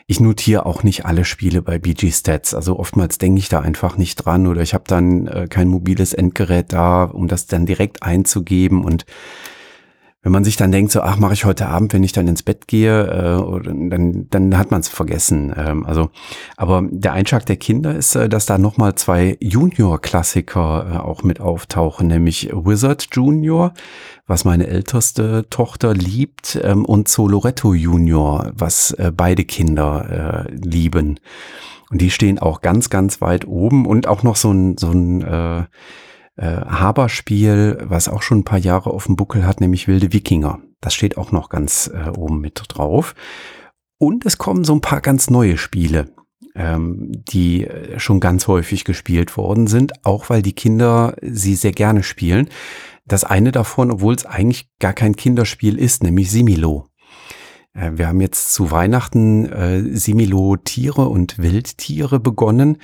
[0.08, 2.54] ich notiere auch nicht alle Spiele bei BG Stats.
[2.54, 6.14] Also oftmals denke ich da einfach nicht dran oder ich habe dann äh, kein mobiles
[6.14, 9.04] Endgerät da, um das dann direkt einzugeben und
[10.26, 12.42] wenn man sich dann denkt, so, ach, mache ich heute Abend, wenn ich dann ins
[12.42, 15.54] Bett gehe, äh, dann, dann hat man es vergessen.
[15.56, 16.10] Ähm, also,
[16.56, 21.40] aber der Einschlag der Kinder ist, äh, dass da nochmal zwei Junior-Klassiker äh, auch mit
[21.40, 23.72] auftauchen, nämlich Wizard Junior,
[24.26, 31.20] was meine älteste Tochter liebt, ähm, und Soloretto Junior, was äh, beide Kinder äh, lieben.
[31.92, 35.22] Und die stehen auch ganz, ganz weit oben und auch noch so ein, so ein
[35.22, 35.66] äh,
[36.36, 40.60] äh, Haberspiel, was auch schon ein paar Jahre auf dem Buckel hat, nämlich Wilde Wikinger.
[40.80, 43.14] Das steht auch noch ganz äh, oben mit drauf.
[43.98, 46.12] Und es kommen so ein paar ganz neue Spiele,
[46.54, 51.72] ähm, die äh, schon ganz häufig gespielt worden sind, auch weil die Kinder sie sehr
[51.72, 52.48] gerne spielen.
[53.06, 56.88] Das eine davon, obwohl es eigentlich gar kein Kinderspiel ist, nämlich Similo.
[57.72, 62.78] Äh, wir haben jetzt zu Weihnachten äh, Similo Tiere und Wildtiere begonnen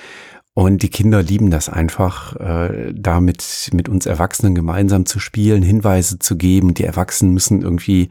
[0.54, 5.62] und die Kinder lieben das einfach, äh, da mit, mit uns Erwachsenen gemeinsam zu spielen,
[5.62, 6.74] Hinweise zu geben.
[6.74, 8.10] Die Erwachsenen müssen irgendwie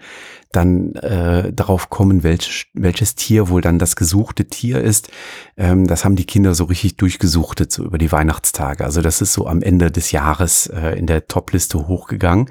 [0.52, 5.10] dann äh, darauf kommen, welch, welches Tier wohl dann das gesuchte Tier ist.
[5.58, 8.84] Ähm, das haben die Kinder so richtig durchgesuchtet, so über die Weihnachtstage.
[8.84, 12.50] Also das ist so am Ende des Jahres äh, in der Topliste hochgegangen.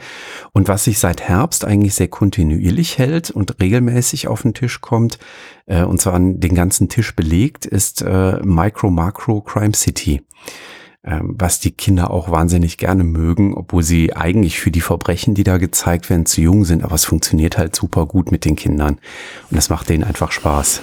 [0.52, 5.18] Und was sich seit Herbst eigentlich sehr kontinuierlich hält und regelmäßig auf den Tisch kommt,
[5.66, 10.22] äh, und zwar an den ganzen Tisch belegt, ist äh, Micro Macro Crime City.
[11.02, 15.44] Ähm, was die Kinder auch wahnsinnig gerne mögen, obwohl sie eigentlich für die Verbrechen, die
[15.44, 16.84] da gezeigt werden, zu jung sind.
[16.84, 18.98] Aber es funktioniert halt super gut mit den Kindern
[19.50, 20.82] und das macht denen einfach Spaß.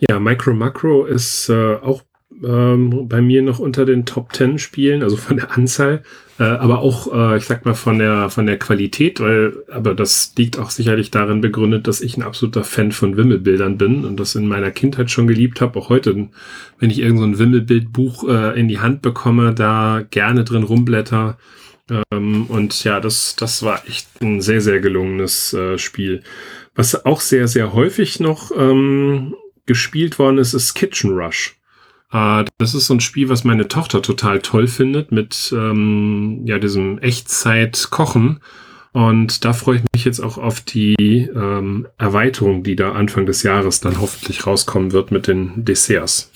[0.00, 2.02] Ja, Micro Macro ist äh, auch
[2.46, 6.02] ähm, bei mir noch unter den Top 10 Spielen, also von der Anzahl,
[6.38, 10.32] äh, aber auch, äh, ich sag mal, von der, von der Qualität, weil, aber das
[10.36, 14.34] liegt auch sicherlich darin begründet, dass ich ein absoluter Fan von Wimmelbildern bin und das
[14.34, 16.28] in meiner Kindheit schon geliebt habe, auch heute,
[16.78, 21.38] wenn ich irgendein so Wimmelbildbuch äh, in die Hand bekomme, da gerne drin rumblätter.
[22.10, 26.22] Ähm, und ja, das, das war echt ein sehr, sehr gelungenes äh, Spiel.
[26.74, 29.34] Was auch sehr, sehr häufig noch ähm,
[29.66, 31.56] gespielt worden ist, ist Kitchen Rush.
[32.14, 36.58] Äh, das ist so ein Spiel, was meine Tochter total toll findet mit ähm, ja
[36.58, 38.40] diesem Echtzeit-Kochen.
[38.92, 40.94] Und da freue ich mich jetzt auch auf die
[41.34, 46.30] ähm, Erweiterung, die da Anfang des Jahres dann hoffentlich rauskommen wird mit den Desserts.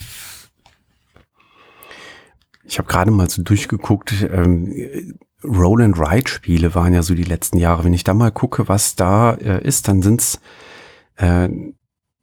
[2.64, 4.28] Ich habe gerade mal so durchgeguckt.
[4.30, 7.84] Ähm, Roll and Ride Spiele waren ja so die letzten Jahre.
[7.84, 10.40] Wenn ich da mal gucke, was da äh, ist, dann sind's
[11.14, 11.48] äh,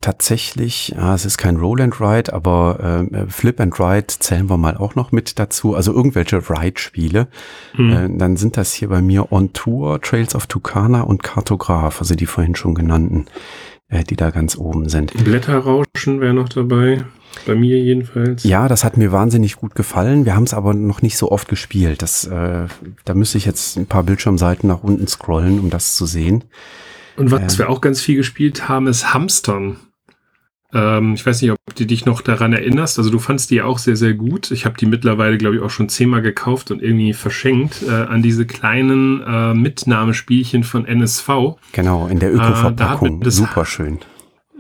[0.06, 4.58] tatsächlich, ja, es ist kein Roll and Ride, aber äh, Flip and Ride zählen wir
[4.58, 5.74] mal auch noch mit dazu.
[5.74, 7.28] Also irgendwelche Ride-Spiele.
[7.76, 7.91] Mhm.
[7.91, 12.13] Äh, dann sind das hier bei mir On Tour, Trails of Tucana und Kartograph, also
[12.13, 13.26] die vorhin schon genannten,
[13.89, 15.12] äh, die da ganz oben sind.
[15.24, 17.04] Blätterrauschen wäre noch dabei.
[17.48, 18.44] Bei mir jedenfalls.
[18.44, 20.26] Ja, das hat mir wahnsinnig gut gefallen.
[20.26, 22.04] Wir haben es aber noch nicht so oft gespielt.
[22.04, 22.68] Das, äh,
[23.06, 26.44] da müsste ich jetzt ein paar Bildschirmseiten nach unten scrollen, um das zu sehen.
[27.18, 29.78] Und was äh, wir auch ganz viel gespielt haben, ist Hamstern.
[30.76, 33.00] Ähm, ich weiß nicht, ob du dich noch daran erinnerst.
[33.00, 34.52] Also du fandst die auch sehr, sehr gut.
[34.52, 38.22] Ich habe die mittlerweile, glaube ich, auch schon zehnmal gekauft und irgendwie verschenkt äh, an
[38.22, 41.30] diese kleinen äh, Mitnahmespielchen von NSV.
[41.72, 43.22] Genau, in der Öko-Verpackung.
[43.22, 44.00] Äh, Super schön.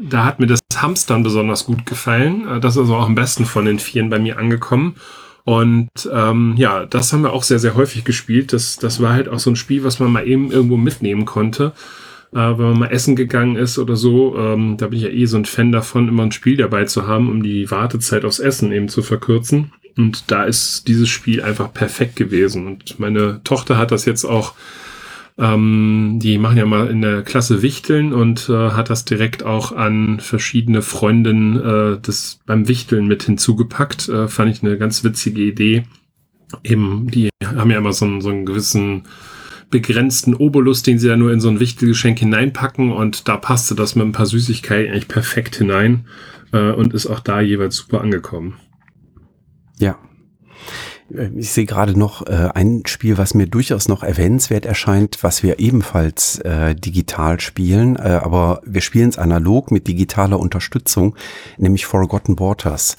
[0.01, 2.47] Da hat mir das Hamstern besonders gut gefallen.
[2.47, 4.95] Äh, das ist also auch am besten von den Vieren bei mir angekommen.
[5.43, 8.53] Und ähm, ja, das haben wir auch sehr, sehr häufig gespielt.
[8.53, 11.73] Das, das war halt auch so ein Spiel, was man mal eben irgendwo mitnehmen konnte
[12.31, 14.37] äh, wenn man mal essen gegangen ist oder so.
[14.37, 17.07] Ähm, da bin ich ja eh so ein Fan davon, immer ein Spiel dabei zu
[17.07, 19.71] haben, um die Wartezeit aufs Essen eben zu verkürzen.
[19.97, 22.67] Und da ist dieses Spiel einfach perfekt gewesen.
[22.67, 24.53] Und meine Tochter hat das jetzt auch,
[25.37, 29.71] ähm, die machen ja mal in der Klasse Wichteln und äh, hat das direkt auch
[29.71, 34.09] an verschiedene Freundinnen äh, das beim Wichteln mit hinzugepackt.
[34.09, 35.85] Äh, fand ich eine ganz witzige Idee.
[36.63, 39.03] Eben, die haben ja immer so so einen gewissen
[39.69, 43.95] begrenzten Obolus, den sie da nur in so ein Wichtelgeschenk hineinpacken und da passte das
[43.95, 46.05] mit ein paar Süßigkeiten eigentlich perfekt hinein
[46.51, 48.55] äh, und ist auch da jeweils super angekommen.
[49.79, 49.97] Ja.
[51.13, 55.43] Äh, ich sehe gerade noch äh, ein Spiel, was mir durchaus noch erwähnenswert erscheint, was
[55.43, 61.15] wir ebenfalls äh, digital spielen, äh, aber wir spielen es analog mit digitaler Unterstützung,
[61.57, 62.97] nämlich Forgotten Waters.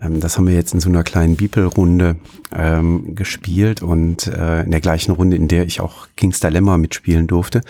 [0.00, 2.16] Ähm, das haben wir jetzt in so einer kleinen Bibelrunde
[2.52, 7.26] ähm, gespielt und äh, in der gleichen Runde, in der ich auch King's Dilemma mitspielen
[7.26, 7.62] durfte.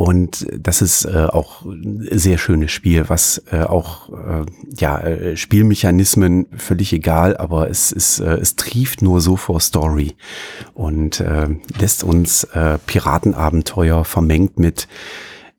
[0.00, 5.36] Und das ist äh, auch ein sehr schönes Spiel, was äh, auch äh, ja äh,
[5.36, 10.14] Spielmechanismen völlig egal, aber es ist äh, es trieft nur so vor Story
[10.72, 11.48] und äh,
[11.80, 14.86] lässt uns äh, Piratenabenteuer vermengt mit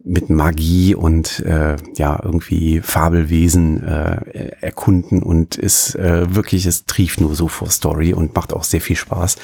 [0.03, 7.19] mit Magie und äh, ja irgendwie Fabelwesen äh, erkunden und ist äh, wirklich es trieft
[7.19, 9.38] nur so vor Story und macht auch sehr viel Spaß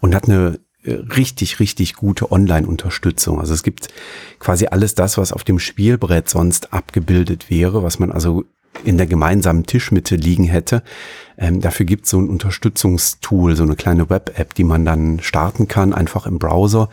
[0.00, 3.40] und hat eine äh, richtig, richtig gute Online-Unterstützung.
[3.40, 3.88] Also es gibt
[4.38, 8.44] quasi alles das, was auf dem Spielbrett sonst abgebildet wäre, was man also
[8.84, 10.82] in der gemeinsamen Tischmitte liegen hätte.
[11.42, 15.66] Ähm, dafür gibt es so ein Unterstützungstool, so eine kleine Web-App, die man dann starten
[15.66, 16.88] kann, einfach im Browser,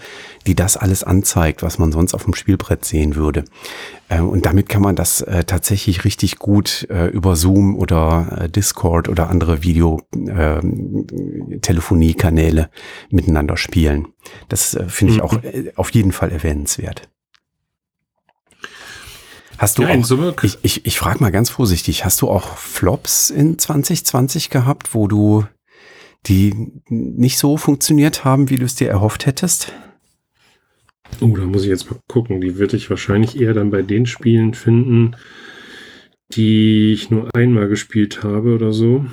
[0.48, 3.46] die das alles anzeigt, was man sonst auf dem Spielbrett sehen würde.
[4.10, 8.50] Ähm, und damit kann man das äh, tatsächlich richtig gut äh, über Zoom oder äh,
[8.50, 12.70] Discord oder andere Videotelefoniekanäle ähm,
[13.12, 14.08] miteinander spielen.
[14.48, 15.26] Das äh, finde ich mhm.
[15.26, 17.08] auch äh, auf jeden Fall erwähnenswert.
[19.60, 22.58] Hast du ja, auch, Summe, ich, ich, ich frage mal ganz vorsichtig, hast du auch
[22.58, 25.46] Flops in 2020 gehabt, wo du
[26.28, 29.74] die nicht so funktioniert haben, wie du es dir erhofft hättest?
[31.20, 32.40] Oh, da muss ich jetzt mal gucken.
[32.40, 35.18] Die würde ich wahrscheinlich eher dann bei den Spielen finden,
[36.32, 39.06] die ich nur einmal gespielt habe oder so.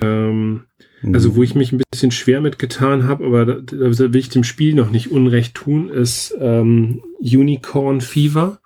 [0.00, 0.64] Ähm,
[1.02, 1.14] mhm.
[1.14, 4.44] Also, wo ich mich ein bisschen schwer mitgetan habe, aber da, da, will ich dem
[4.44, 8.60] Spiel noch nicht Unrecht tun, ist ähm, Unicorn Fever.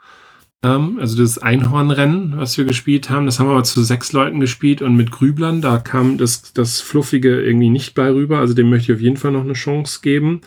[0.62, 4.40] Ähm, also das Einhornrennen, was wir gespielt haben, das haben wir aber zu sechs Leuten
[4.40, 8.38] gespielt und mit Grüblern, da kam das, das Fluffige irgendwie nicht bei rüber.
[8.38, 10.40] Also dem möchte ich auf jeden Fall noch eine Chance geben.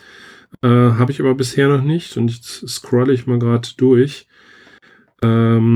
[0.62, 4.26] Äh, Habe ich aber bisher noch nicht und jetzt scrolle ich mal gerade durch.
[5.22, 5.74] Ähm,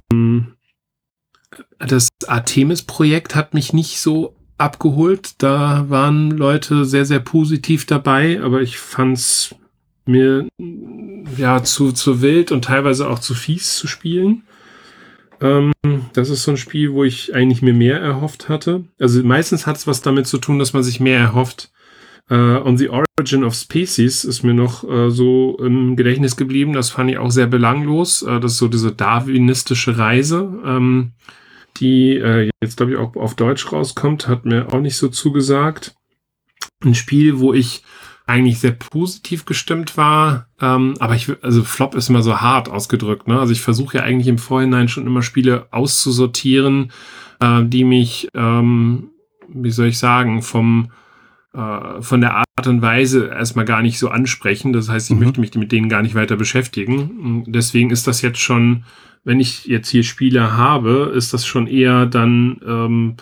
[1.79, 5.43] das Artemis-Projekt hat mich nicht so abgeholt.
[5.43, 9.55] Da waren Leute sehr, sehr positiv dabei, aber ich fand's
[10.07, 10.49] mir
[11.37, 14.43] ja zu, zu wild und teilweise auch zu fies zu spielen.
[15.41, 15.73] Ähm,
[16.13, 18.85] das ist so ein Spiel, wo ich eigentlich mir mehr erhofft hatte.
[18.99, 21.71] Also meistens hat es was damit zu tun, dass man sich mehr erhofft.
[22.33, 26.75] Uh, on the Origin of Species ist mir noch uh, so im Gedächtnis geblieben.
[26.75, 28.23] Das fand ich auch sehr belanglos.
[28.23, 31.13] Uh, das ist so diese darwinistische Reise, ähm,
[31.79, 32.23] die
[32.63, 35.95] jetzt, glaube ich, auch auf Deutsch rauskommt, hat mir auch nicht so zugesagt.
[36.85, 37.83] Ein Spiel, wo ich
[38.31, 40.47] eigentlich sehr positiv gestimmt war.
[40.61, 43.29] Ähm, aber ich, also Flop ist immer so hart ausgedrückt.
[43.29, 43.39] Ne?
[43.39, 46.93] Also ich versuche ja eigentlich im Vorhinein schon immer Spiele auszusortieren,
[47.41, 49.11] äh, die mich, ähm,
[49.49, 50.91] wie soll ich sagen, vom
[51.53, 54.73] äh, von der Art und Weise erstmal gar nicht so ansprechen.
[54.73, 55.25] Das heißt, ich mhm.
[55.25, 57.45] möchte mich mit denen gar nicht weiter beschäftigen.
[57.49, 58.85] Deswegen ist das jetzt schon,
[59.25, 63.17] wenn ich jetzt hier Spiele habe, ist das schon eher dann ähm,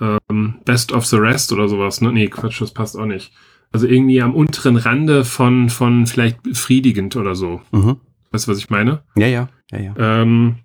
[0.00, 2.00] ähm, Best of the Rest oder sowas.
[2.00, 2.12] Ne?
[2.12, 3.32] Nee, Quatsch, das passt auch nicht.
[3.72, 7.60] Also irgendwie am unteren Rande von, von vielleicht befriedigend oder so.
[7.72, 7.96] Mhm.
[8.30, 9.02] Weißt du, was ich meine?
[9.16, 9.94] Ja, ja, ja, ja.
[9.98, 10.56] Ähm,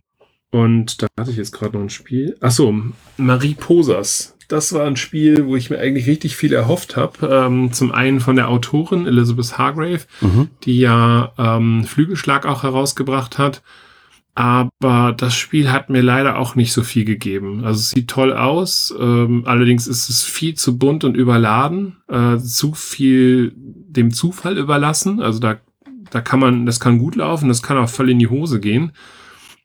[0.51, 2.37] und da hatte ich jetzt gerade noch ein Spiel.
[2.41, 2.73] Achso,
[3.17, 4.35] Marie Posas.
[4.47, 7.27] Das war ein Spiel, wo ich mir eigentlich richtig viel erhofft habe.
[7.29, 10.49] Ähm, zum einen von der Autorin Elizabeth Hargrave, mhm.
[10.63, 13.61] die ja ähm, Flügelschlag auch herausgebracht hat.
[14.37, 17.65] Aber das Spiel hat mir leider auch nicht so viel gegeben.
[17.65, 22.37] Also es sieht toll aus, ähm, allerdings ist es viel zu bunt und überladen, äh,
[22.37, 25.23] zu viel dem Zufall überlassen.
[25.23, 25.57] Also da,
[26.11, 28.91] da kann man, das kann gut laufen, das kann auch voll in die Hose gehen.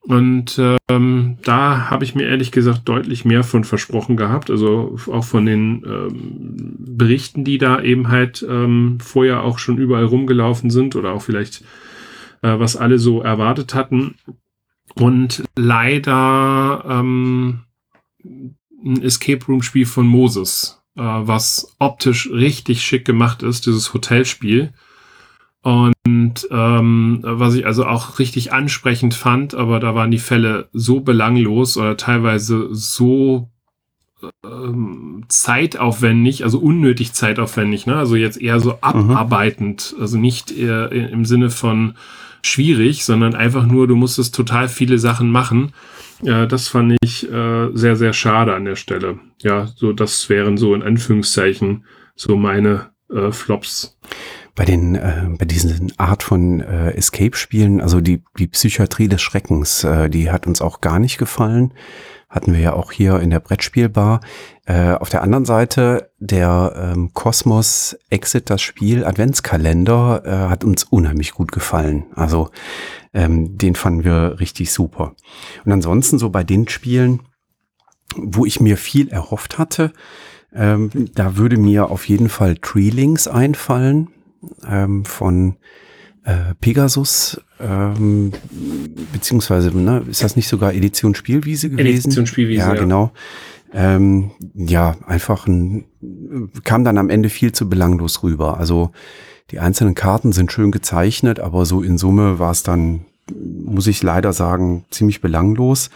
[0.00, 0.58] Und
[0.88, 4.50] ähm, da habe ich mir ehrlich gesagt deutlich mehr von versprochen gehabt.
[4.50, 10.06] Also auch von den ähm, Berichten, die da eben halt ähm, vorher auch schon überall
[10.06, 11.62] rumgelaufen sind oder auch vielleicht
[12.40, 14.14] äh, was alle so erwartet hatten
[14.94, 17.62] und leider ähm,
[18.24, 24.72] ein Escape Room Spiel von Moses, äh, was optisch richtig schick gemacht ist, dieses Hotelspiel.
[25.62, 31.00] Und ähm, was ich also auch richtig ansprechend fand, aber da waren die Fälle so
[31.00, 33.48] belanglos oder teilweise so
[34.44, 37.96] ähm, zeitaufwendig, also unnötig zeitaufwendig, ne?
[37.96, 38.78] Also jetzt eher so mhm.
[38.82, 41.94] abarbeitend, also nicht eher im Sinne von
[42.44, 45.72] schwierig, sondern einfach nur, du musstest total viele Sachen machen.
[46.22, 49.18] Ja, das fand ich äh, sehr, sehr schade an der Stelle.
[49.40, 53.98] Ja, so das wären so in Anführungszeichen so meine äh, Flops.
[54.54, 59.82] Bei den, äh, bei diesen Art von äh, Escape-Spielen, also die, die Psychiatrie des Schreckens,
[59.82, 61.72] äh, die hat uns auch gar nicht gefallen
[62.32, 64.20] hatten wir ja auch hier in der Brettspielbar.
[64.64, 70.84] Äh, auf der anderen Seite der ähm, Cosmos Exit das Spiel Adventskalender äh, hat uns
[70.84, 72.06] unheimlich gut gefallen.
[72.14, 72.48] Also
[73.12, 75.14] ähm, den fanden wir richtig super.
[75.66, 77.20] Und ansonsten so bei den Spielen,
[78.16, 79.92] wo ich mir viel erhofft hatte,
[80.54, 84.08] ähm, da würde mir auf jeden Fall Treelings einfallen
[84.66, 85.56] ähm, von
[86.24, 88.32] äh, Pegasus, ähm,
[89.12, 91.86] beziehungsweise, ne, ist das nicht sogar Edition Spielwiese gewesen?
[91.86, 92.74] Edition Spielwiese, ja.
[92.74, 92.80] ja.
[92.80, 93.12] genau.
[93.74, 95.84] Ähm, ja, einfach ein,
[96.64, 98.58] kam dann am Ende viel zu belanglos rüber.
[98.58, 98.92] Also
[99.50, 104.02] die einzelnen Karten sind schön gezeichnet, aber so in Summe war es dann, muss ich
[104.02, 105.90] leider sagen, ziemlich belanglos.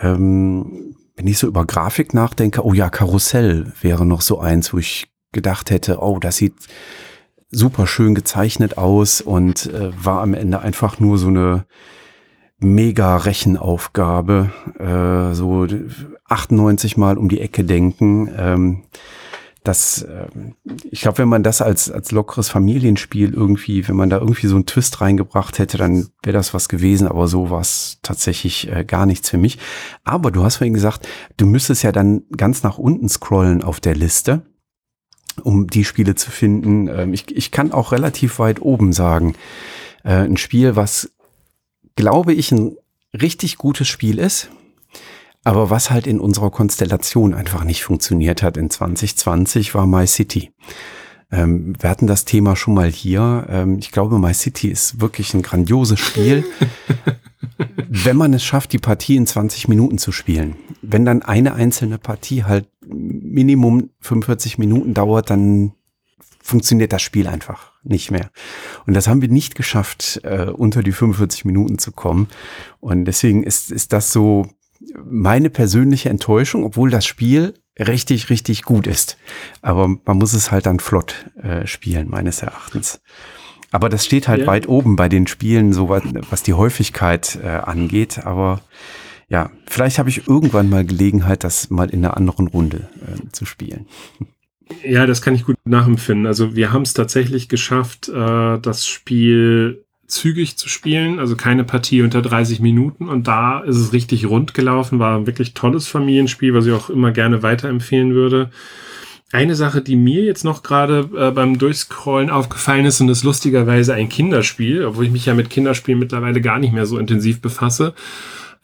[0.00, 4.78] Ähm, wenn ich so über Grafik nachdenke, oh ja, Karussell wäre noch so eins, wo
[4.78, 6.54] ich gedacht hätte, oh, das sieht
[7.50, 11.64] super schön gezeichnet aus und äh, war am Ende einfach nur so eine
[12.60, 15.66] mega Rechenaufgabe, äh, so
[16.28, 18.30] 98 Mal um die Ecke denken.
[18.36, 18.82] Ähm,
[19.64, 20.26] das, äh,
[20.90, 24.56] ich glaube, wenn man das als, als lockeres Familienspiel irgendwie, wenn man da irgendwie so
[24.56, 28.84] einen Twist reingebracht hätte, dann wäre das was gewesen, aber so war es tatsächlich äh,
[28.84, 29.58] gar nichts für mich.
[30.04, 31.06] Aber du hast vorhin gesagt,
[31.36, 34.42] du müsstest ja dann ganz nach unten scrollen auf der Liste,
[35.40, 36.88] um die Spiele zu finden.
[36.88, 39.34] Ähm, ich, ich kann auch relativ weit oben sagen,
[40.04, 41.10] äh, ein Spiel, was
[41.96, 42.76] glaube ich, ein
[43.12, 44.50] richtig gutes Spiel ist,
[45.44, 50.52] aber was halt in unserer Konstellation einfach nicht funktioniert hat in 2020 war My City.
[51.30, 53.46] Ähm, wir hatten das Thema schon mal hier.
[53.48, 56.44] Ähm, ich glaube, My City ist wirklich ein grandioses Spiel,
[57.88, 60.56] wenn man es schafft, die Partie in 20 Minuten zu spielen.
[60.80, 65.72] Wenn dann eine einzelne Partie halt Minimum 45 Minuten dauert, dann
[66.40, 68.30] funktioniert das Spiel einfach nicht mehr.
[68.86, 72.28] Und das haben wir nicht geschafft, äh, unter die 45 Minuten zu kommen.
[72.80, 74.46] Und deswegen ist, ist das so
[75.04, 79.16] meine persönliche Enttäuschung, obwohl das Spiel richtig, richtig gut ist.
[79.62, 83.00] Aber man muss es halt dann flott äh, spielen, meines Erachtens.
[83.70, 84.46] Aber das steht halt ja.
[84.46, 88.24] weit oben bei den Spielen, so was, was die Häufigkeit äh, angeht.
[88.24, 88.60] Aber
[89.28, 93.44] ja, vielleicht habe ich irgendwann mal Gelegenheit, das mal in einer anderen Runde äh, zu
[93.44, 93.86] spielen.
[94.82, 96.26] Ja, das kann ich gut nachempfinden.
[96.26, 102.02] Also wir haben es tatsächlich geschafft, äh, das Spiel zügig zu spielen, also keine Partie
[102.02, 106.54] unter 30 Minuten und da ist es richtig rund gelaufen, war ein wirklich tolles Familienspiel,
[106.54, 108.50] was ich auch immer gerne weiterempfehlen würde.
[109.30, 113.92] Eine Sache, die mir jetzt noch gerade äh, beim Durchscrollen aufgefallen ist und ist lustigerweise
[113.92, 117.92] ein Kinderspiel, obwohl ich mich ja mit Kinderspielen mittlerweile gar nicht mehr so intensiv befasse.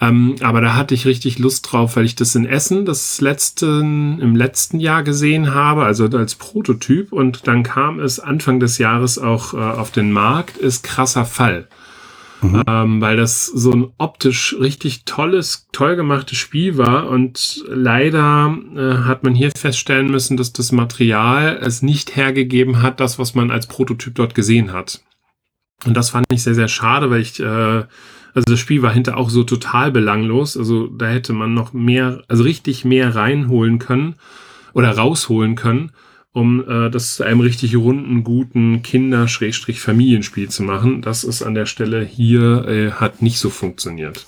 [0.01, 4.21] Ähm, aber da hatte ich richtig Lust drauf, weil ich das in Essen das letzten,
[4.21, 7.13] im letzten Jahr gesehen habe, also als Prototyp.
[7.13, 11.69] Und dann kam es Anfang des Jahres auch äh, auf den Markt, ist krasser Fall.
[12.43, 12.63] Mhm.
[12.67, 19.05] Ähm, weil das so ein optisch richtig tolles, toll gemachtes Spiel war und leider äh,
[19.05, 23.51] hat man hier feststellen müssen, dass das Material es nicht hergegeben hat, das, was man
[23.51, 25.03] als Prototyp dort gesehen hat.
[25.85, 27.85] Und das fand ich sehr, sehr schade, weil ich äh,
[28.35, 30.57] also das Spiel war hinter auch so total belanglos.
[30.57, 34.17] Also da hätte man noch mehr, also richtig mehr reinholen können
[34.73, 35.93] oder rausholen können,
[36.33, 41.01] um äh, das zu einem richtig runden, guten Kinder-Familienspiel zu machen.
[41.01, 44.27] Das ist an der Stelle hier, äh, hat nicht so funktioniert.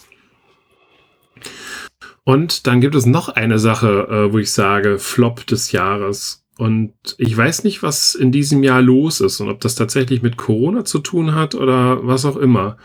[2.23, 6.46] Und dann gibt es noch eine Sache, äh, wo ich sage, Flop des Jahres.
[6.59, 10.37] Und ich weiß nicht, was in diesem Jahr los ist und ob das tatsächlich mit
[10.37, 12.79] Corona zu tun hat oder was auch immer.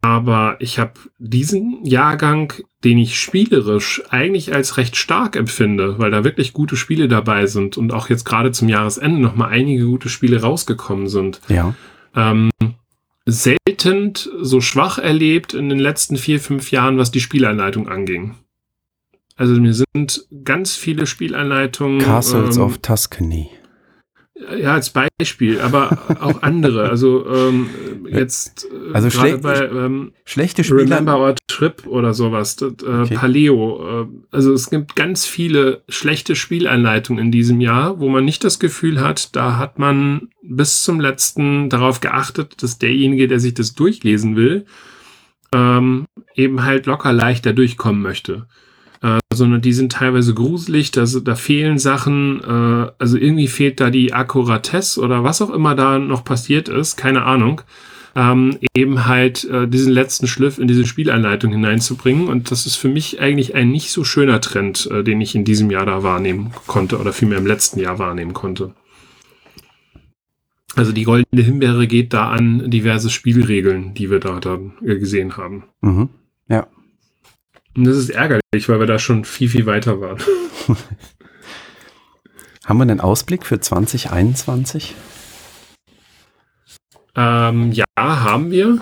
[0.00, 6.24] Aber ich habe diesen Jahrgang, den ich spielerisch eigentlich als recht stark empfinde, weil da
[6.24, 10.08] wirklich gute Spiele dabei sind und auch jetzt gerade zum Jahresende noch mal einige gute
[10.08, 11.40] Spiele rausgekommen sind.
[11.48, 11.74] Ja.
[12.16, 12.50] Ähm,
[13.26, 18.36] selten so schwach erlebt in den letzten vier, fünf Jahren, was die Spielanleitung anging.
[19.36, 22.00] Also mir sind ganz viele Spielanleitungen.
[22.00, 23.50] Castles ähm, of Tuscany.
[24.60, 26.90] Ja, als Beispiel, aber auch andere.
[26.90, 27.68] Also ähm,
[28.08, 30.82] jetzt äh, also schle bei ähm, schlechte Spiele.
[30.82, 33.14] Remember Our Trip oder sowas, das, äh, okay.
[33.14, 34.02] Paleo.
[34.02, 38.58] Äh, also es gibt ganz viele schlechte Spielanleitungen in diesem Jahr, wo man nicht das
[38.58, 43.74] Gefühl hat, da hat man bis zum letzten darauf geachtet, dass derjenige, der sich das
[43.74, 44.66] durchlesen will,
[45.54, 48.46] ähm, eben halt locker leichter durchkommen möchte
[49.04, 53.90] äh, sondern die sind teilweise gruselig, da, da fehlen Sachen, äh, also irgendwie fehlt da
[53.90, 57.60] die Akkuratesse oder was auch immer da noch passiert ist, keine Ahnung,
[58.16, 62.28] ähm, eben halt äh, diesen letzten Schliff in diese Spielanleitung hineinzubringen.
[62.28, 65.44] Und das ist für mich eigentlich ein nicht so schöner Trend, äh, den ich in
[65.44, 68.72] diesem Jahr da wahrnehmen konnte oder vielmehr im letzten Jahr wahrnehmen konnte.
[70.76, 75.64] Also die goldene Himbeere geht da an diverse Spielregeln, die wir da dann gesehen haben.
[75.82, 76.08] Mhm.
[76.48, 76.68] Ja.
[77.76, 80.18] Und das ist ärgerlich, weil wir da schon viel, viel weiter waren.
[82.64, 84.94] Haben wir einen Ausblick für 2021?
[87.14, 88.80] Ähm, ja, haben wir.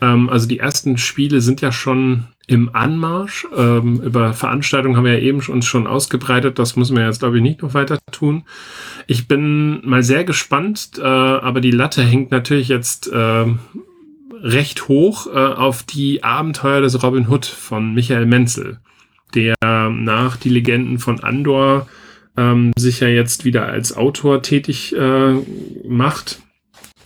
[0.00, 3.46] Ähm, also die ersten Spiele sind ja schon im Anmarsch.
[3.56, 6.58] Ähm, über Veranstaltungen haben wir ja eben uns schon ausgebreitet.
[6.58, 8.44] Das müssen wir jetzt, glaube ich, nicht noch weiter tun.
[9.06, 13.46] Ich bin mal sehr gespannt, äh, aber die Latte hängt natürlich jetzt äh,
[14.42, 18.80] recht hoch äh, auf die Abenteuer des Robin Hood von Michael Menzel,
[19.34, 21.86] der nach die Legenden von Andor
[22.36, 25.34] ähm, sich ja jetzt wieder als Autor tätig äh,
[25.86, 26.40] macht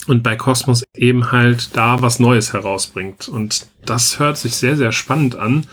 [0.07, 3.29] und bei Kosmos eben halt da was Neues herausbringt.
[3.29, 5.67] Und das hört sich sehr, sehr spannend an,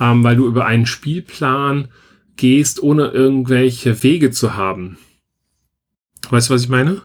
[0.00, 1.88] ähm, weil du über einen Spielplan
[2.36, 4.98] gehst, ohne irgendwelche Wege zu haben.
[6.30, 7.02] Weißt du, was ich meine?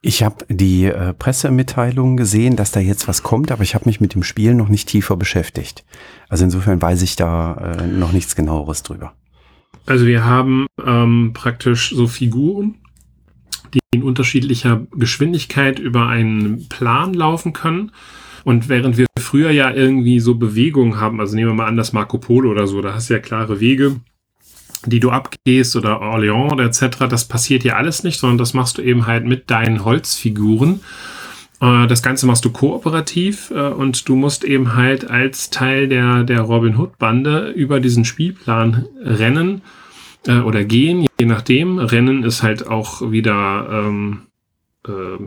[0.00, 4.00] Ich habe die äh, Pressemitteilung gesehen, dass da jetzt was kommt, aber ich habe mich
[4.00, 5.84] mit dem Spiel noch nicht tiefer beschäftigt.
[6.28, 9.14] Also insofern weiß ich da äh, noch nichts genaueres drüber.
[9.86, 12.76] Also wir haben ähm, praktisch so Figuren,
[13.74, 17.90] die in unterschiedlicher Geschwindigkeit über einen Plan laufen können.
[18.44, 21.92] Und während wir früher ja irgendwie so Bewegungen haben, also nehmen wir mal an das
[21.92, 23.96] Marco Polo oder so, da hast du ja klare Wege,
[24.86, 28.78] die du abgehst oder Orléans oder etc., das passiert ja alles nicht, sondern das machst
[28.78, 30.80] du eben halt mit deinen Holzfiguren.
[31.60, 36.24] Äh, das Ganze machst du kooperativ äh, und du musst eben halt als Teil der,
[36.24, 39.62] der Robin Hood Bande über diesen Spielplan rennen
[40.26, 41.78] äh, oder gehen, je nachdem.
[41.78, 44.22] Rennen ist halt auch wieder ähm,
[44.86, 45.24] äh,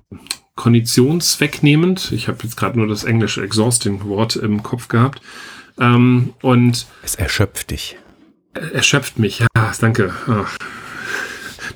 [0.55, 2.11] konditionswegnehmend.
[2.11, 5.21] Ich habe jetzt gerade nur das englische Exhausting-Wort im Kopf gehabt.
[5.79, 7.97] Ähm, und es erschöpft dich.
[8.53, 9.47] Erschöpft mich, ja,
[9.79, 10.13] danke.
[10.27, 10.57] Ach,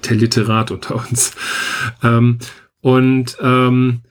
[0.04, 1.34] der Literat unter uns.
[2.04, 2.40] Ähm,
[2.82, 4.02] und ähm,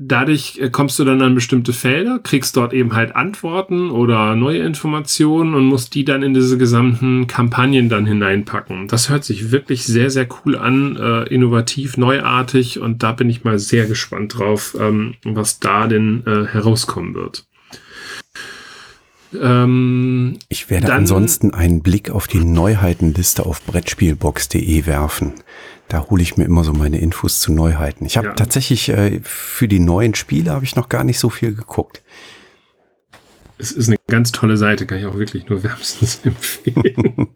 [0.00, 5.54] dadurch kommst du dann an bestimmte Felder, kriegst dort eben halt Antworten oder neue Informationen
[5.54, 8.88] und musst die dann in diese gesamten Kampagnen dann hineinpacken.
[8.88, 13.44] Das hört sich wirklich sehr, sehr cool an, äh, innovativ, neuartig und da bin ich
[13.44, 17.44] mal sehr gespannt drauf, ähm, was da denn äh, herauskommen wird.
[19.34, 25.34] Ähm, ich werde dann, ansonsten einen Blick auf die Neuheitenliste auf Brettspielbox.de werfen.
[25.88, 28.06] Da hole ich mir immer so meine Infos zu Neuheiten.
[28.06, 28.34] Ich habe ja.
[28.34, 32.02] tatsächlich äh, für die neuen Spiele habe ich noch gar nicht so viel geguckt.
[33.58, 37.26] Es ist eine ganz tolle Seite, kann ich auch wirklich nur wärmstens empfehlen.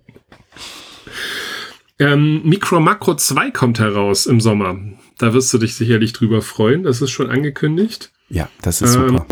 [1.99, 4.79] ähm, Micro Macro 2 kommt heraus im Sommer.
[5.19, 6.83] Da wirst du dich sicherlich drüber freuen.
[6.83, 8.11] Das ist schon angekündigt.
[8.29, 9.27] Ja, das ist super.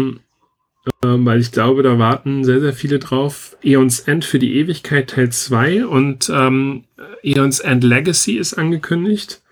[1.04, 3.56] Ähm, weil ich glaube, da warten sehr, sehr viele drauf.
[3.62, 6.84] Eons End für die Ewigkeit Teil 2 und ähm,
[7.22, 9.42] Eons End Legacy ist angekündigt.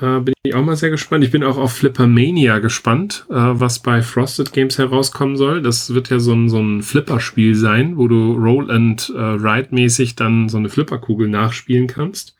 [0.00, 1.24] Äh, bin ich auch mal sehr gespannt.
[1.24, 5.60] Ich bin auch auf Flippermania gespannt, äh, was bei Frosted Games herauskommen soll.
[5.60, 9.68] Das wird ja so ein, so ein Flipper-Spiel sein, wo du Roll and äh, Ride
[9.72, 12.36] mäßig dann so eine Flipperkugel nachspielen kannst.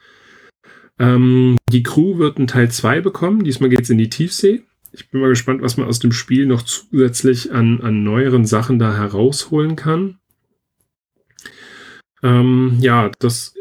[0.98, 3.44] Ähm, die Crew wird einen Teil 2 bekommen.
[3.44, 4.62] Diesmal geht's in die Tiefsee
[4.92, 8.78] ich bin mal gespannt, was man aus dem Spiel noch zusätzlich an, an neueren Sachen
[8.78, 10.18] da herausholen kann.
[12.22, 13.54] Ähm, ja, das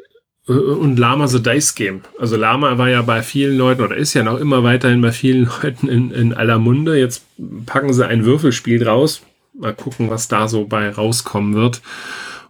[0.47, 2.01] äh, und Lama the Dice Game.
[2.17, 5.45] Also Lama war ja bei vielen Leuten oder ist ja noch immer weiterhin bei vielen
[5.63, 6.97] Leuten in, in aller Munde.
[6.97, 7.23] Jetzt
[7.65, 9.21] packen sie ein Würfelspiel draus.
[9.53, 11.81] Mal gucken, was da so bei rauskommen wird.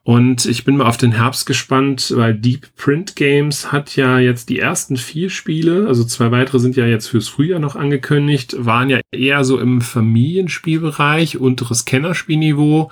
[0.04, 4.50] Und ich bin mal auf den Herbst gespannt, weil Deep Print Games hat ja jetzt
[4.50, 8.90] die ersten vier Spiele, also zwei weitere sind ja jetzt fürs Frühjahr noch angekündigt, waren
[8.90, 12.92] ja eher so im Familienspielbereich, unteres Kennerspielniveau.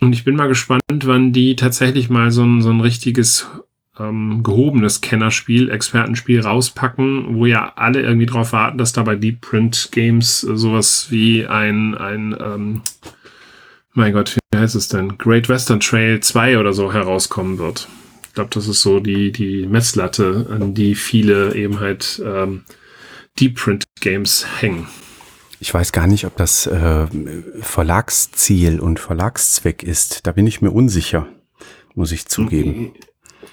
[0.00, 3.48] Und ich bin mal gespannt, wann die tatsächlich mal so ein, so ein richtiges
[3.98, 9.40] ähm, gehobenes Kennerspiel, Expertenspiel rauspacken, wo ja alle irgendwie drauf warten, dass da bei Deep
[9.40, 12.82] Print Games sowas wie ein, ein ähm,
[13.94, 15.18] mein Gott, wie heißt es denn?
[15.18, 17.88] Great Western Trail 2 oder so herauskommen wird.
[18.26, 22.64] Ich glaube, das ist so die, die Messlatte, an die viele eben halt ähm,
[23.38, 24.88] Deep Print Games hängen.
[25.60, 27.06] Ich weiß gar nicht, ob das äh,
[27.60, 30.26] Verlagsziel und Verlagszweck ist.
[30.26, 31.28] Da bin ich mir unsicher,
[31.94, 32.94] muss ich zugeben.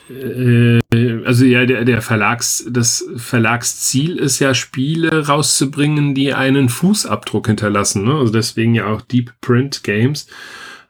[0.10, 0.80] Äh,
[1.26, 8.06] also ja, der, der Verlags, das Verlagsziel ist ja, Spiele rauszubringen, die einen Fußabdruck hinterlassen.
[8.06, 8.16] Ne?
[8.16, 10.28] Also deswegen ja auch Deep Print Games.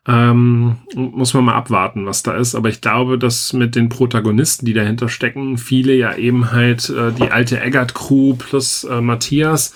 [0.08, 2.56] Ähm, muss man mal abwarten, was da ist.
[2.56, 7.12] Aber ich glaube, dass mit den Protagonisten, die dahinter stecken, viele ja eben halt äh,
[7.12, 9.76] die alte Eggert Crew plus äh, Matthias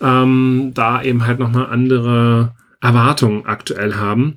[0.00, 4.36] ähm, da eben halt nochmal andere Erwartungen aktuell haben.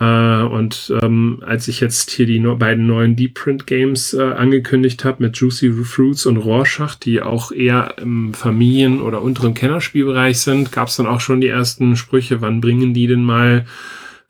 [0.00, 4.22] Äh, und ähm, als ich jetzt hier die no beiden neuen Deep Print Games äh,
[4.22, 10.38] angekündigt habe mit Juicy Fruits und Rorschach, die auch eher im Familien- oder unteren Kennerspielbereich
[10.38, 13.66] sind, gab es dann auch schon die ersten Sprüche, wann bringen die denn mal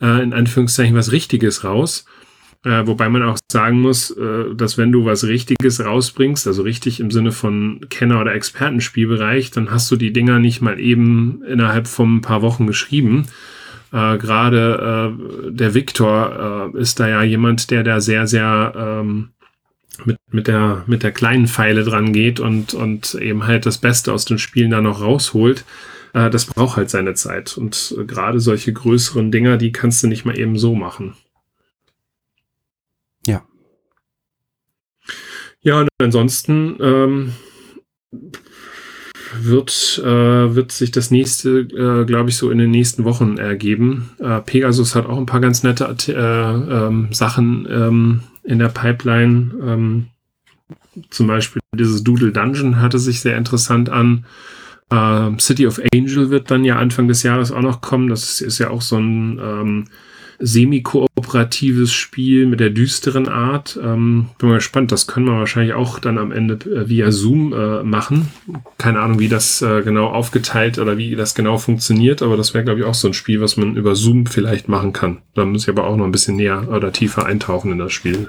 [0.01, 2.07] äh, in Anführungszeichen was Richtiges raus?
[2.65, 6.99] Äh, wobei man auch sagen muss, äh, dass wenn du was Richtiges rausbringst, also richtig
[6.99, 11.87] im Sinne von Kenner- oder Expertenspielbereich, dann hast du die Dinger nicht mal eben innerhalb
[11.87, 13.27] von ein paar Wochen geschrieben,
[13.93, 19.31] äh, Gerade äh, der Victor äh, ist da ja jemand, der da sehr, sehr ähm,
[20.05, 24.13] mit, mit, der, mit der kleinen Pfeile dran geht und, und eben halt das Beste
[24.13, 25.65] aus den Spielen da noch rausholt.
[26.13, 27.57] Äh, das braucht halt seine Zeit.
[27.57, 31.15] Und äh, gerade solche größeren Dinger, die kannst du nicht mal eben so machen.
[33.27, 33.45] Ja.
[35.61, 37.33] Ja, und ansonsten ähm,
[39.41, 44.11] wird, äh, wird sich das nächste, äh, glaube ich, so in den nächsten Wochen ergeben.
[44.19, 49.51] Äh, Pegasus hat auch ein paar ganz nette äh, ähm, Sachen ähm, in der Pipeline.
[49.63, 50.07] Ähm,
[51.11, 54.25] zum Beispiel dieses Doodle Dungeon hatte sich sehr interessant an.
[54.91, 58.09] Ähm, City of Angel wird dann ja Anfang des Jahres auch noch kommen.
[58.09, 59.85] Das ist ja auch so ein ähm,
[60.39, 63.79] semi-kooperatives Spiel mit der düsteren Art.
[63.83, 67.53] Ähm, bin mal gespannt, das können wir wahrscheinlich auch dann am Ende äh, via Zoom
[67.53, 68.29] äh, machen.
[68.79, 72.65] Keine Ahnung, wie das äh, genau aufgeteilt oder wie das genau funktioniert, aber das wäre,
[72.65, 75.19] glaube ich, auch so ein Spiel, was man über Zoom vielleicht machen kann.
[75.35, 78.29] Da muss ich aber auch noch ein bisschen näher oder tiefer eintauchen in das Spiel.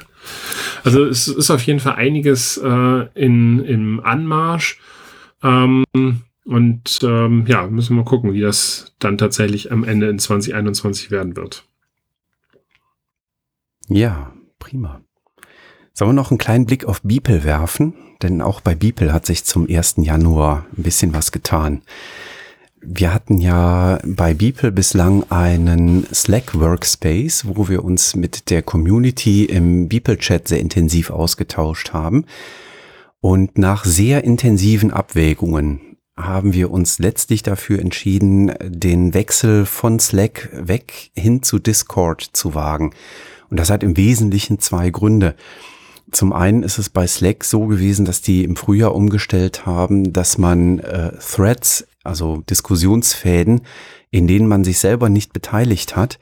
[0.84, 4.80] Also es ist auf jeden Fall einiges äh, in, im Anmarsch.
[5.43, 5.84] Ähm,
[6.45, 11.12] und ähm, ja, müssen wir mal gucken, wie das dann tatsächlich am Ende in 2021
[11.12, 11.68] werden wird.
[13.90, 15.02] Ja, prima.
[15.94, 17.96] Sollen wir noch einen kleinen Blick auf Beeple werfen?
[18.22, 19.96] Denn auch bei Beeple hat sich zum 1.
[19.98, 21.82] Januar ein bisschen was getan.
[22.82, 29.46] Wir hatten ja bei Beeple bislang einen Slack Workspace, wo wir uns mit der Community
[29.46, 32.26] im Beeple Chat sehr intensiv ausgetauscht haben.
[33.22, 40.50] Und nach sehr intensiven Abwägungen haben wir uns letztlich dafür entschieden, den Wechsel von Slack
[40.54, 42.92] weg hin zu Discord zu wagen.
[43.50, 45.36] Und das hat im Wesentlichen zwei Gründe.
[46.12, 50.38] Zum einen ist es bei Slack so gewesen, dass die im Frühjahr umgestellt haben, dass
[50.38, 53.62] man äh, Threads, also Diskussionsfäden,
[54.12, 56.20] in denen man sich selber nicht beteiligt hat,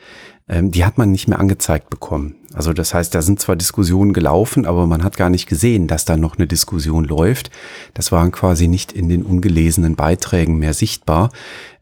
[0.49, 2.35] ähm, die hat man nicht mehr angezeigt bekommen.
[2.53, 6.05] Also das heißt, da sind zwar Diskussionen gelaufen, aber man hat gar nicht gesehen, dass
[6.05, 7.51] da noch eine Diskussion läuft.
[7.93, 11.31] Das waren quasi nicht in den ungelesenen Beiträgen mehr sichtbar.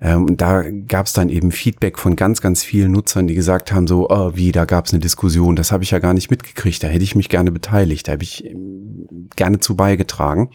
[0.02, 3.72] Ähm, und da gab es dann eben Feedback von ganz, ganz vielen Nutzern, die gesagt
[3.72, 6.32] haben, so, oh, wie, da gab es eine Diskussion, das habe ich ja gar nicht
[6.32, 10.50] mitgekriegt, da hätte ich mich gerne beteiligt, da habe ich ähm, gerne zu beigetragen.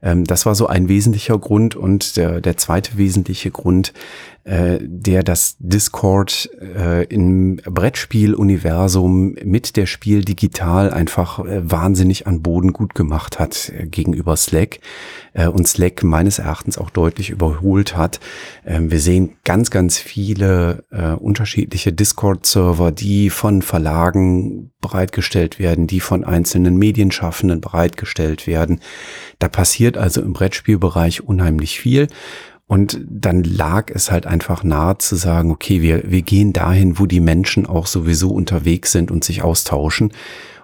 [0.00, 1.74] Das war so ein wesentlicher Grund.
[1.74, 3.92] Und der, der zweite wesentliche Grund,
[4.48, 12.40] äh, der das Discord äh, im Brettspiel-Universum mit der Spiel digital einfach äh, wahnsinnig an
[12.40, 14.80] Boden gut gemacht hat äh, gegenüber Slack
[15.34, 18.20] äh, und Slack meines Erachtens auch deutlich überholt hat.
[18.64, 26.00] Ähm, wir sehen ganz, ganz viele äh, unterschiedliche Discord-Server, die von Verlagen bereitgestellt werden, die
[26.00, 28.80] von einzelnen Medienschaffenden bereitgestellt werden.
[29.38, 32.08] Da passiert also im Brettspielbereich unheimlich viel.
[32.68, 37.06] Und dann lag es halt einfach nahe zu sagen, okay, wir, wir gehen dahin, wo
[37.06, 40.12] die Menschen auch sowieso unterwegs sind und sich austauschen.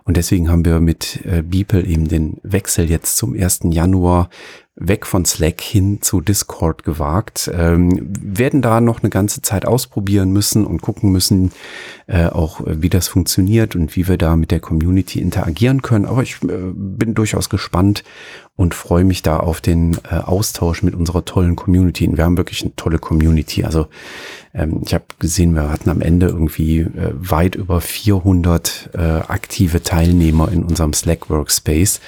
[0.04, 3.60] Und deswegen haben wir mit äh, Beeple eben den Wechsel jetzt zum 1.
[3.70, 4.28] Januar
[4.76, 7.50] weg von Slack hin zu Discord gewagt.
[7.54, 11.52] Ähm, werden da noch eine ganze Zeit ausprobieren müssen und gucken müssen,
[12.06, 16.04] äh, auch wie das funktioniert und wie wir da mit der Community interagieren können.
[16.04, 18.04] Aber ich äh, bin durchaus gespannt
[18.56, 22.06] und freue mich da auf den äh, Austausch mit unserer tollen Community.
[22.06, 23.64] Und wir haben wirklich eine tolle Community.
[23.64, 23.88] Also
[24.52, 29.82] ähm, ich habe gesehen, wir hatten am Ende irgendwie äh, weit über 400 äh, aktive
[29.82, 32.00] Teilnehmer in unserem Slack Workspace,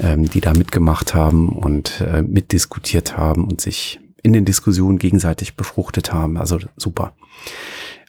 [0.00, 5.56] ähm, die da mitgemacht haben und äh, mitdiskutiert haben und sich in den Diskussionen gegenseitig
[5.56, 6.36] befruchtet haben.
[6.36, 7.14] Also super.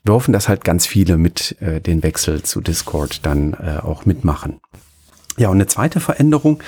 [0.04, 4.06] Wir hoffen, dass halt ganz viele mit äh, den Wechsel zu Discord dann äh, auch
[4.06, 4.60] mitmachen.
[5.40, 6.62] Ja, und eine zweite Veränderung,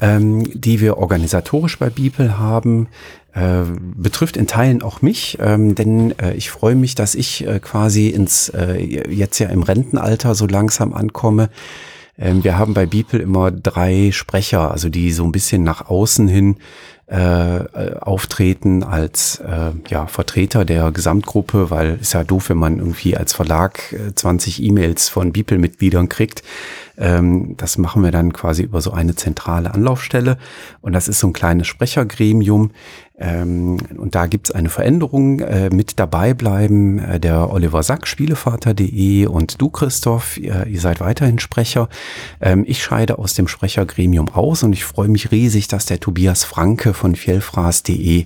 [0.00, 2.88] ähm, die wir organisatorisch bei Beeple haben,
[3.32, 3.62] äh,
[3.96, 8.08] betrifft in Teilen auch mich, ähm, denn äh, ich freue mich, dass ich äh, quasi
[8.08, 11.48] ins äh, jetzt ja im Rentenalter so langsam ankomme.
[12.18, 16.28] Ähm, wir haben bei Beeple immer drei Sprecher, also die so ein bisschen nach außen
[16.28, 16.56] hin
[17.10, 23.16] äh, auftreten als äh, ja, Vertreter der Gesamtgruppe, weil ist ja doof, wenn man irgendwie
[23.16, 26.44] als Verlag äh, 20 E-Mails von Beeple-Mitgliedern kriegt.
[26.96, 30.38] Ähm, das machen wir dann quasi über so eine zentrale Anlaufstelle
[30.82, 32.70] und das ist so ein kleines Sprechergremium,
[33.20, 35.40] ähm, und da gibt's eine Veränderung.
[35.40, 41.00] Äh, mit dabei bleiben äh, der Oliver Sack, Spielevater.de und du, Christoph, ihr, ihr seid
[41.00, 41.90] weiterhin Sprecher.
[42.40, 46.44] Ähm, ich scheide aus dem Sprechergremium aus und ich freue mich riesig, dass der Tobias
[46.44, 48.24] Franke von Fjellfraß.de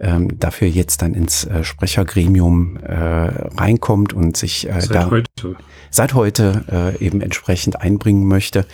[0.00, 5.56] ähm, dafür jetzt dann ins äh, Sprechergremium äh, reinkommt und sich äh, seit da heute.
[5.90, 8.66] seit heute äh, eben entsprechend einbringen möchte.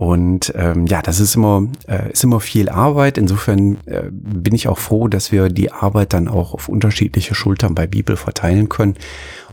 [0.00, 3.18] Und ähm, ja, das ist immer, äh, ist immer viel Arbeit.
[3.18, 7.74] Insofern äh, bin ich auch froh, dass wir die Arbeit dann auch auf unterschiedliche Schultern
[7.74, 8.94] bei Bibel verteilen können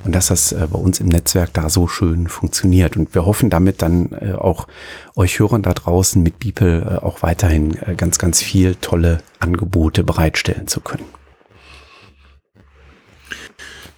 [0.06, 2.95] und dass das äh, bei uns im Netzwerk da so schön funktioniert.
[2.95, 4.70] Und wir hoffen damit dann äh, auch
[5.18, 10.06] euch Hörern da draußen mit Bibel äh, auch weiterhin äh, ganz, ganz viel tolle Angebote
[10.06, 11.04] bereitstellen zu können.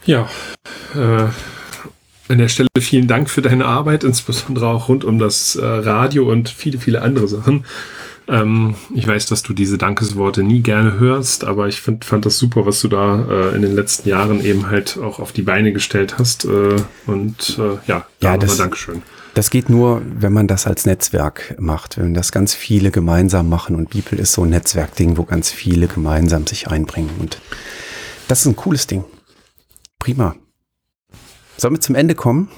[0.03, 0.27] Ja,
[0.95, 1.27] äh,
[2.29, 6.29] an der Stelle vielen Dank für deine Arbeit, insbesondere auch rund um das äh, Radio
[6.29, 7.65] und viele, viele andere Sachen.
[8.27, 12.37] Ähm, ich weiß, dass du diese Dankesworte nie gerne hörst, aber ich find, fand das
[12.37, 15.73] super, was du da äh, in den letzten Jahren eben halt auch auf die Beine
[15.73, 16.45] gestellt hast.
[16.45, 16.75] Äh,
[17.07, 19.01] und äh, ja, ja das, Dankeschön.
[19.33, 23.75] Das geht nur, wenn man das als Netzwerk macht, wenn das ganz viele gemeinsam machen.
[23.75, 27.09] Und Bibel ist so ein Netzwerkding, wo ganz viele gemeinsam sich einbringen.
[27.19, 27.39] Und
[28.27, 29.03] das ist ein cooles Ding.
[29.97, 30.35] Prima.
[31.59, 32.49] Sollen wir zum Ende kommen?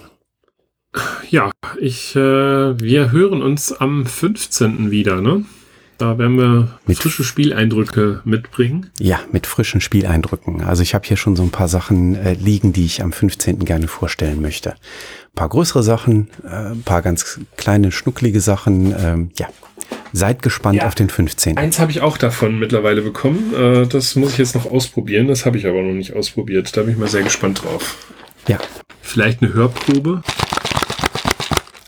[1.29, 4.91] Ja, ich, äh, wir hören uns am 15.
[4.91, 5.45] wieder, ne?
[5.97, 8.91] Da werden wir mit frische Spieleindrücke mitbringen.
[8.99, 10.61] Ja, mit frischen Spieleindrücken.
[10.61, 13.65] Also ich habe hier schon so ein paar Sachen äh, liegen, die ich am 15.
[13.65, 14.71] gerne vorstellen möchte.
[14.71, 18.93] Ein paar größere Sachen, äh, ein paar ganz kleine, schnucklige Sachen.
[18.97, 19.47] Ähm, ja,
[20.11, 21.57] seid gespannt ja, auf den 15.
[21.57, 23.53] Eins habe ich auch davon mittlerweile bekommen.
[23.55, 25.27] Äh, das muss ich jetzt noch ausprobieren.
[25.27, 26.75] Das habe ich aber noch nicht ausprobiert.
[26.75, 27.97] Da bin ich mal sehr gespannt drauf.
[28.47, 28.57] Ja.
[29.01, 30.21] Vielleicht eine Hörprobe.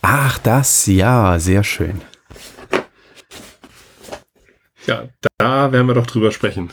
[0.01, 2.01] Ach, das, ja, sehr schön.
[4.85, 5.07] Ja,
[5.37, 6.71] da werden wir doch drüber sprechen.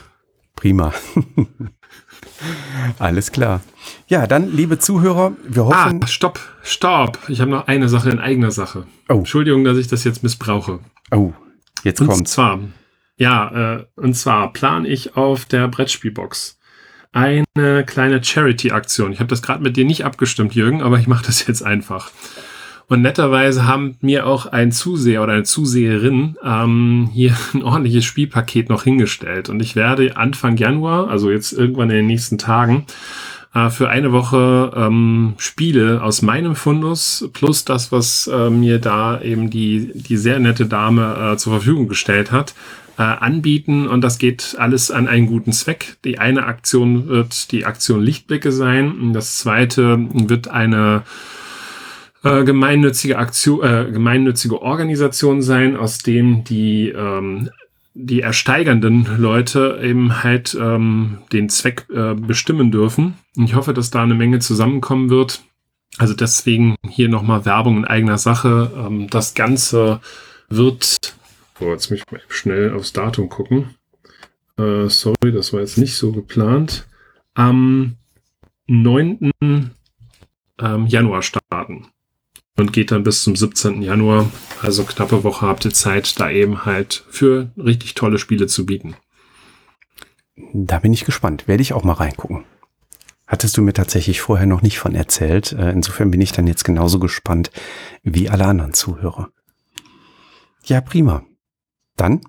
[0.55, 0.93] Prima.
[2.99, 3.61] Alles klar.
[4.07, 6.01] Ja, dann, liebe Zuhörer, wir hoffen.
[6.03, 7.19] Ah, stopp, stopp.
[7.29, 8.85] Ich habe noch eine Sache in eigener Sache.
[9.09, 9.19] Oh.
[9.19, 10.79] Entschuldigung, dass ich das jetzt missbrauche.
[11.11, 11.33] Oh,
[11.83, 12.19] jetzt und kommt's.
[12.19, 12.59] Und zwar,
[13.17, 16.59] ja, äh, und zwar plane ich auf der Brettspielbox
[17.13, 19.11] eine kleine Charity-Aktion.
[19.11, 22.11] Ich habe das gerade mit dir nicht abgestimmt, Jürgen, aber ich mache das jetzt einfach.
[22.87, 28.69] Und netterweise haben mir auch ein Zuseher oder eine Zuseherin ähm, hier ein ordentliches Spielpaket
[28.69, 29.49] noch hingestellt.
[29.49, 32.85] Und ich werde Anfang Januar, also jetzt irgendwann in den nächsten Tagen,
[33.53, 39.21] äh, für eine Woche ähm, Spiele aus meinem Fundus plus das, was äh, mir da
[39.21, 42.53] eben die, die sehr nette Dame äh, zur Verfügung gestellt hat,
[43.01, 45.97] äh, anbieten und das geht alles an einen guten Zweck.
[46.05, 49.11] Die eine Aktion wird die Aktion Lichtblicke sein.
[49.13, 51.01] Das zweite wird eine
[52.23, 57.49] äh, gemeinnützige Aktion, äh, gemeinnützige Organisation sein, aus dem die ähm,
[57.93, 63.15] die ersteigernden Leute eben halt ähm, den Zweck äh, bestimmen dürfen.
[63.35, 65.41] Und ich hoffe, dass da eine Menge zusammenkommen wird.
[65.97, 68.71] Also deswegen hier nochmal Werbung in eigener Sache.
[68.77, 69.99] Ähm, das Ganze
[70.49, 71.15] wird,
[71.61, 73.75] oh, jetzt muss ich mal schnell aufs Datum gucken.
[74.57, 76.87] Äh, sorry, das war jetzt nicht so geplant.
[77.33, 77.97] Am
[78.67, 79.31] 9.
[79.41, 81.87] Ähm, Januar starten
[82.57, 83.81] und geht dann bis zum 17.
[83.81, 84.29] Januar.
[84.61, 88.95] Also knappe Woche habt ihr Zeit, da eben halt für richtig tolle Spiele zu bieten.
[90.53, 91.47] Da bin ich gespannt.
[91.47, 92.45] Werde ich auch mal reingucken.
[93.27, 95.53] Hattest du mir tatsächlich vorher noch nicht von erzählt.
[95.53, 97.51] Äh, insofern bin ich dann jetzt genauso gespannt
[98.03, 99.29] wie alle anderen Zuhörer.
[100.65, 101.23] Ja, prima.
[102.01, 102.21] Dann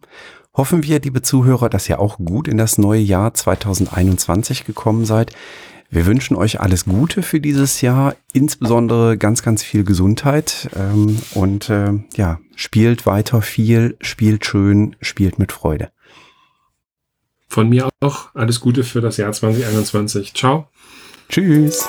[0.53, 5.35] hoffen wir, liebe Zuhörer, dass ihr auch gut in das neue Jahr 2021 gekommen seid.
[5.89, 11.71] Wir wünschen euch alles Gute für dieses Jahr, insbesondere ganz, ganz viel Gesundheit ähm, und
[11.71, 15.91] äh, ja, spielt weiter viel, spielt schön, spielt mit Freude.
[17.49, 20.35] Von mir auch alles Gute für das Jahr 2021.
[20.35, 20.69] Ciao.
[21.31, 21.89] Tschüss.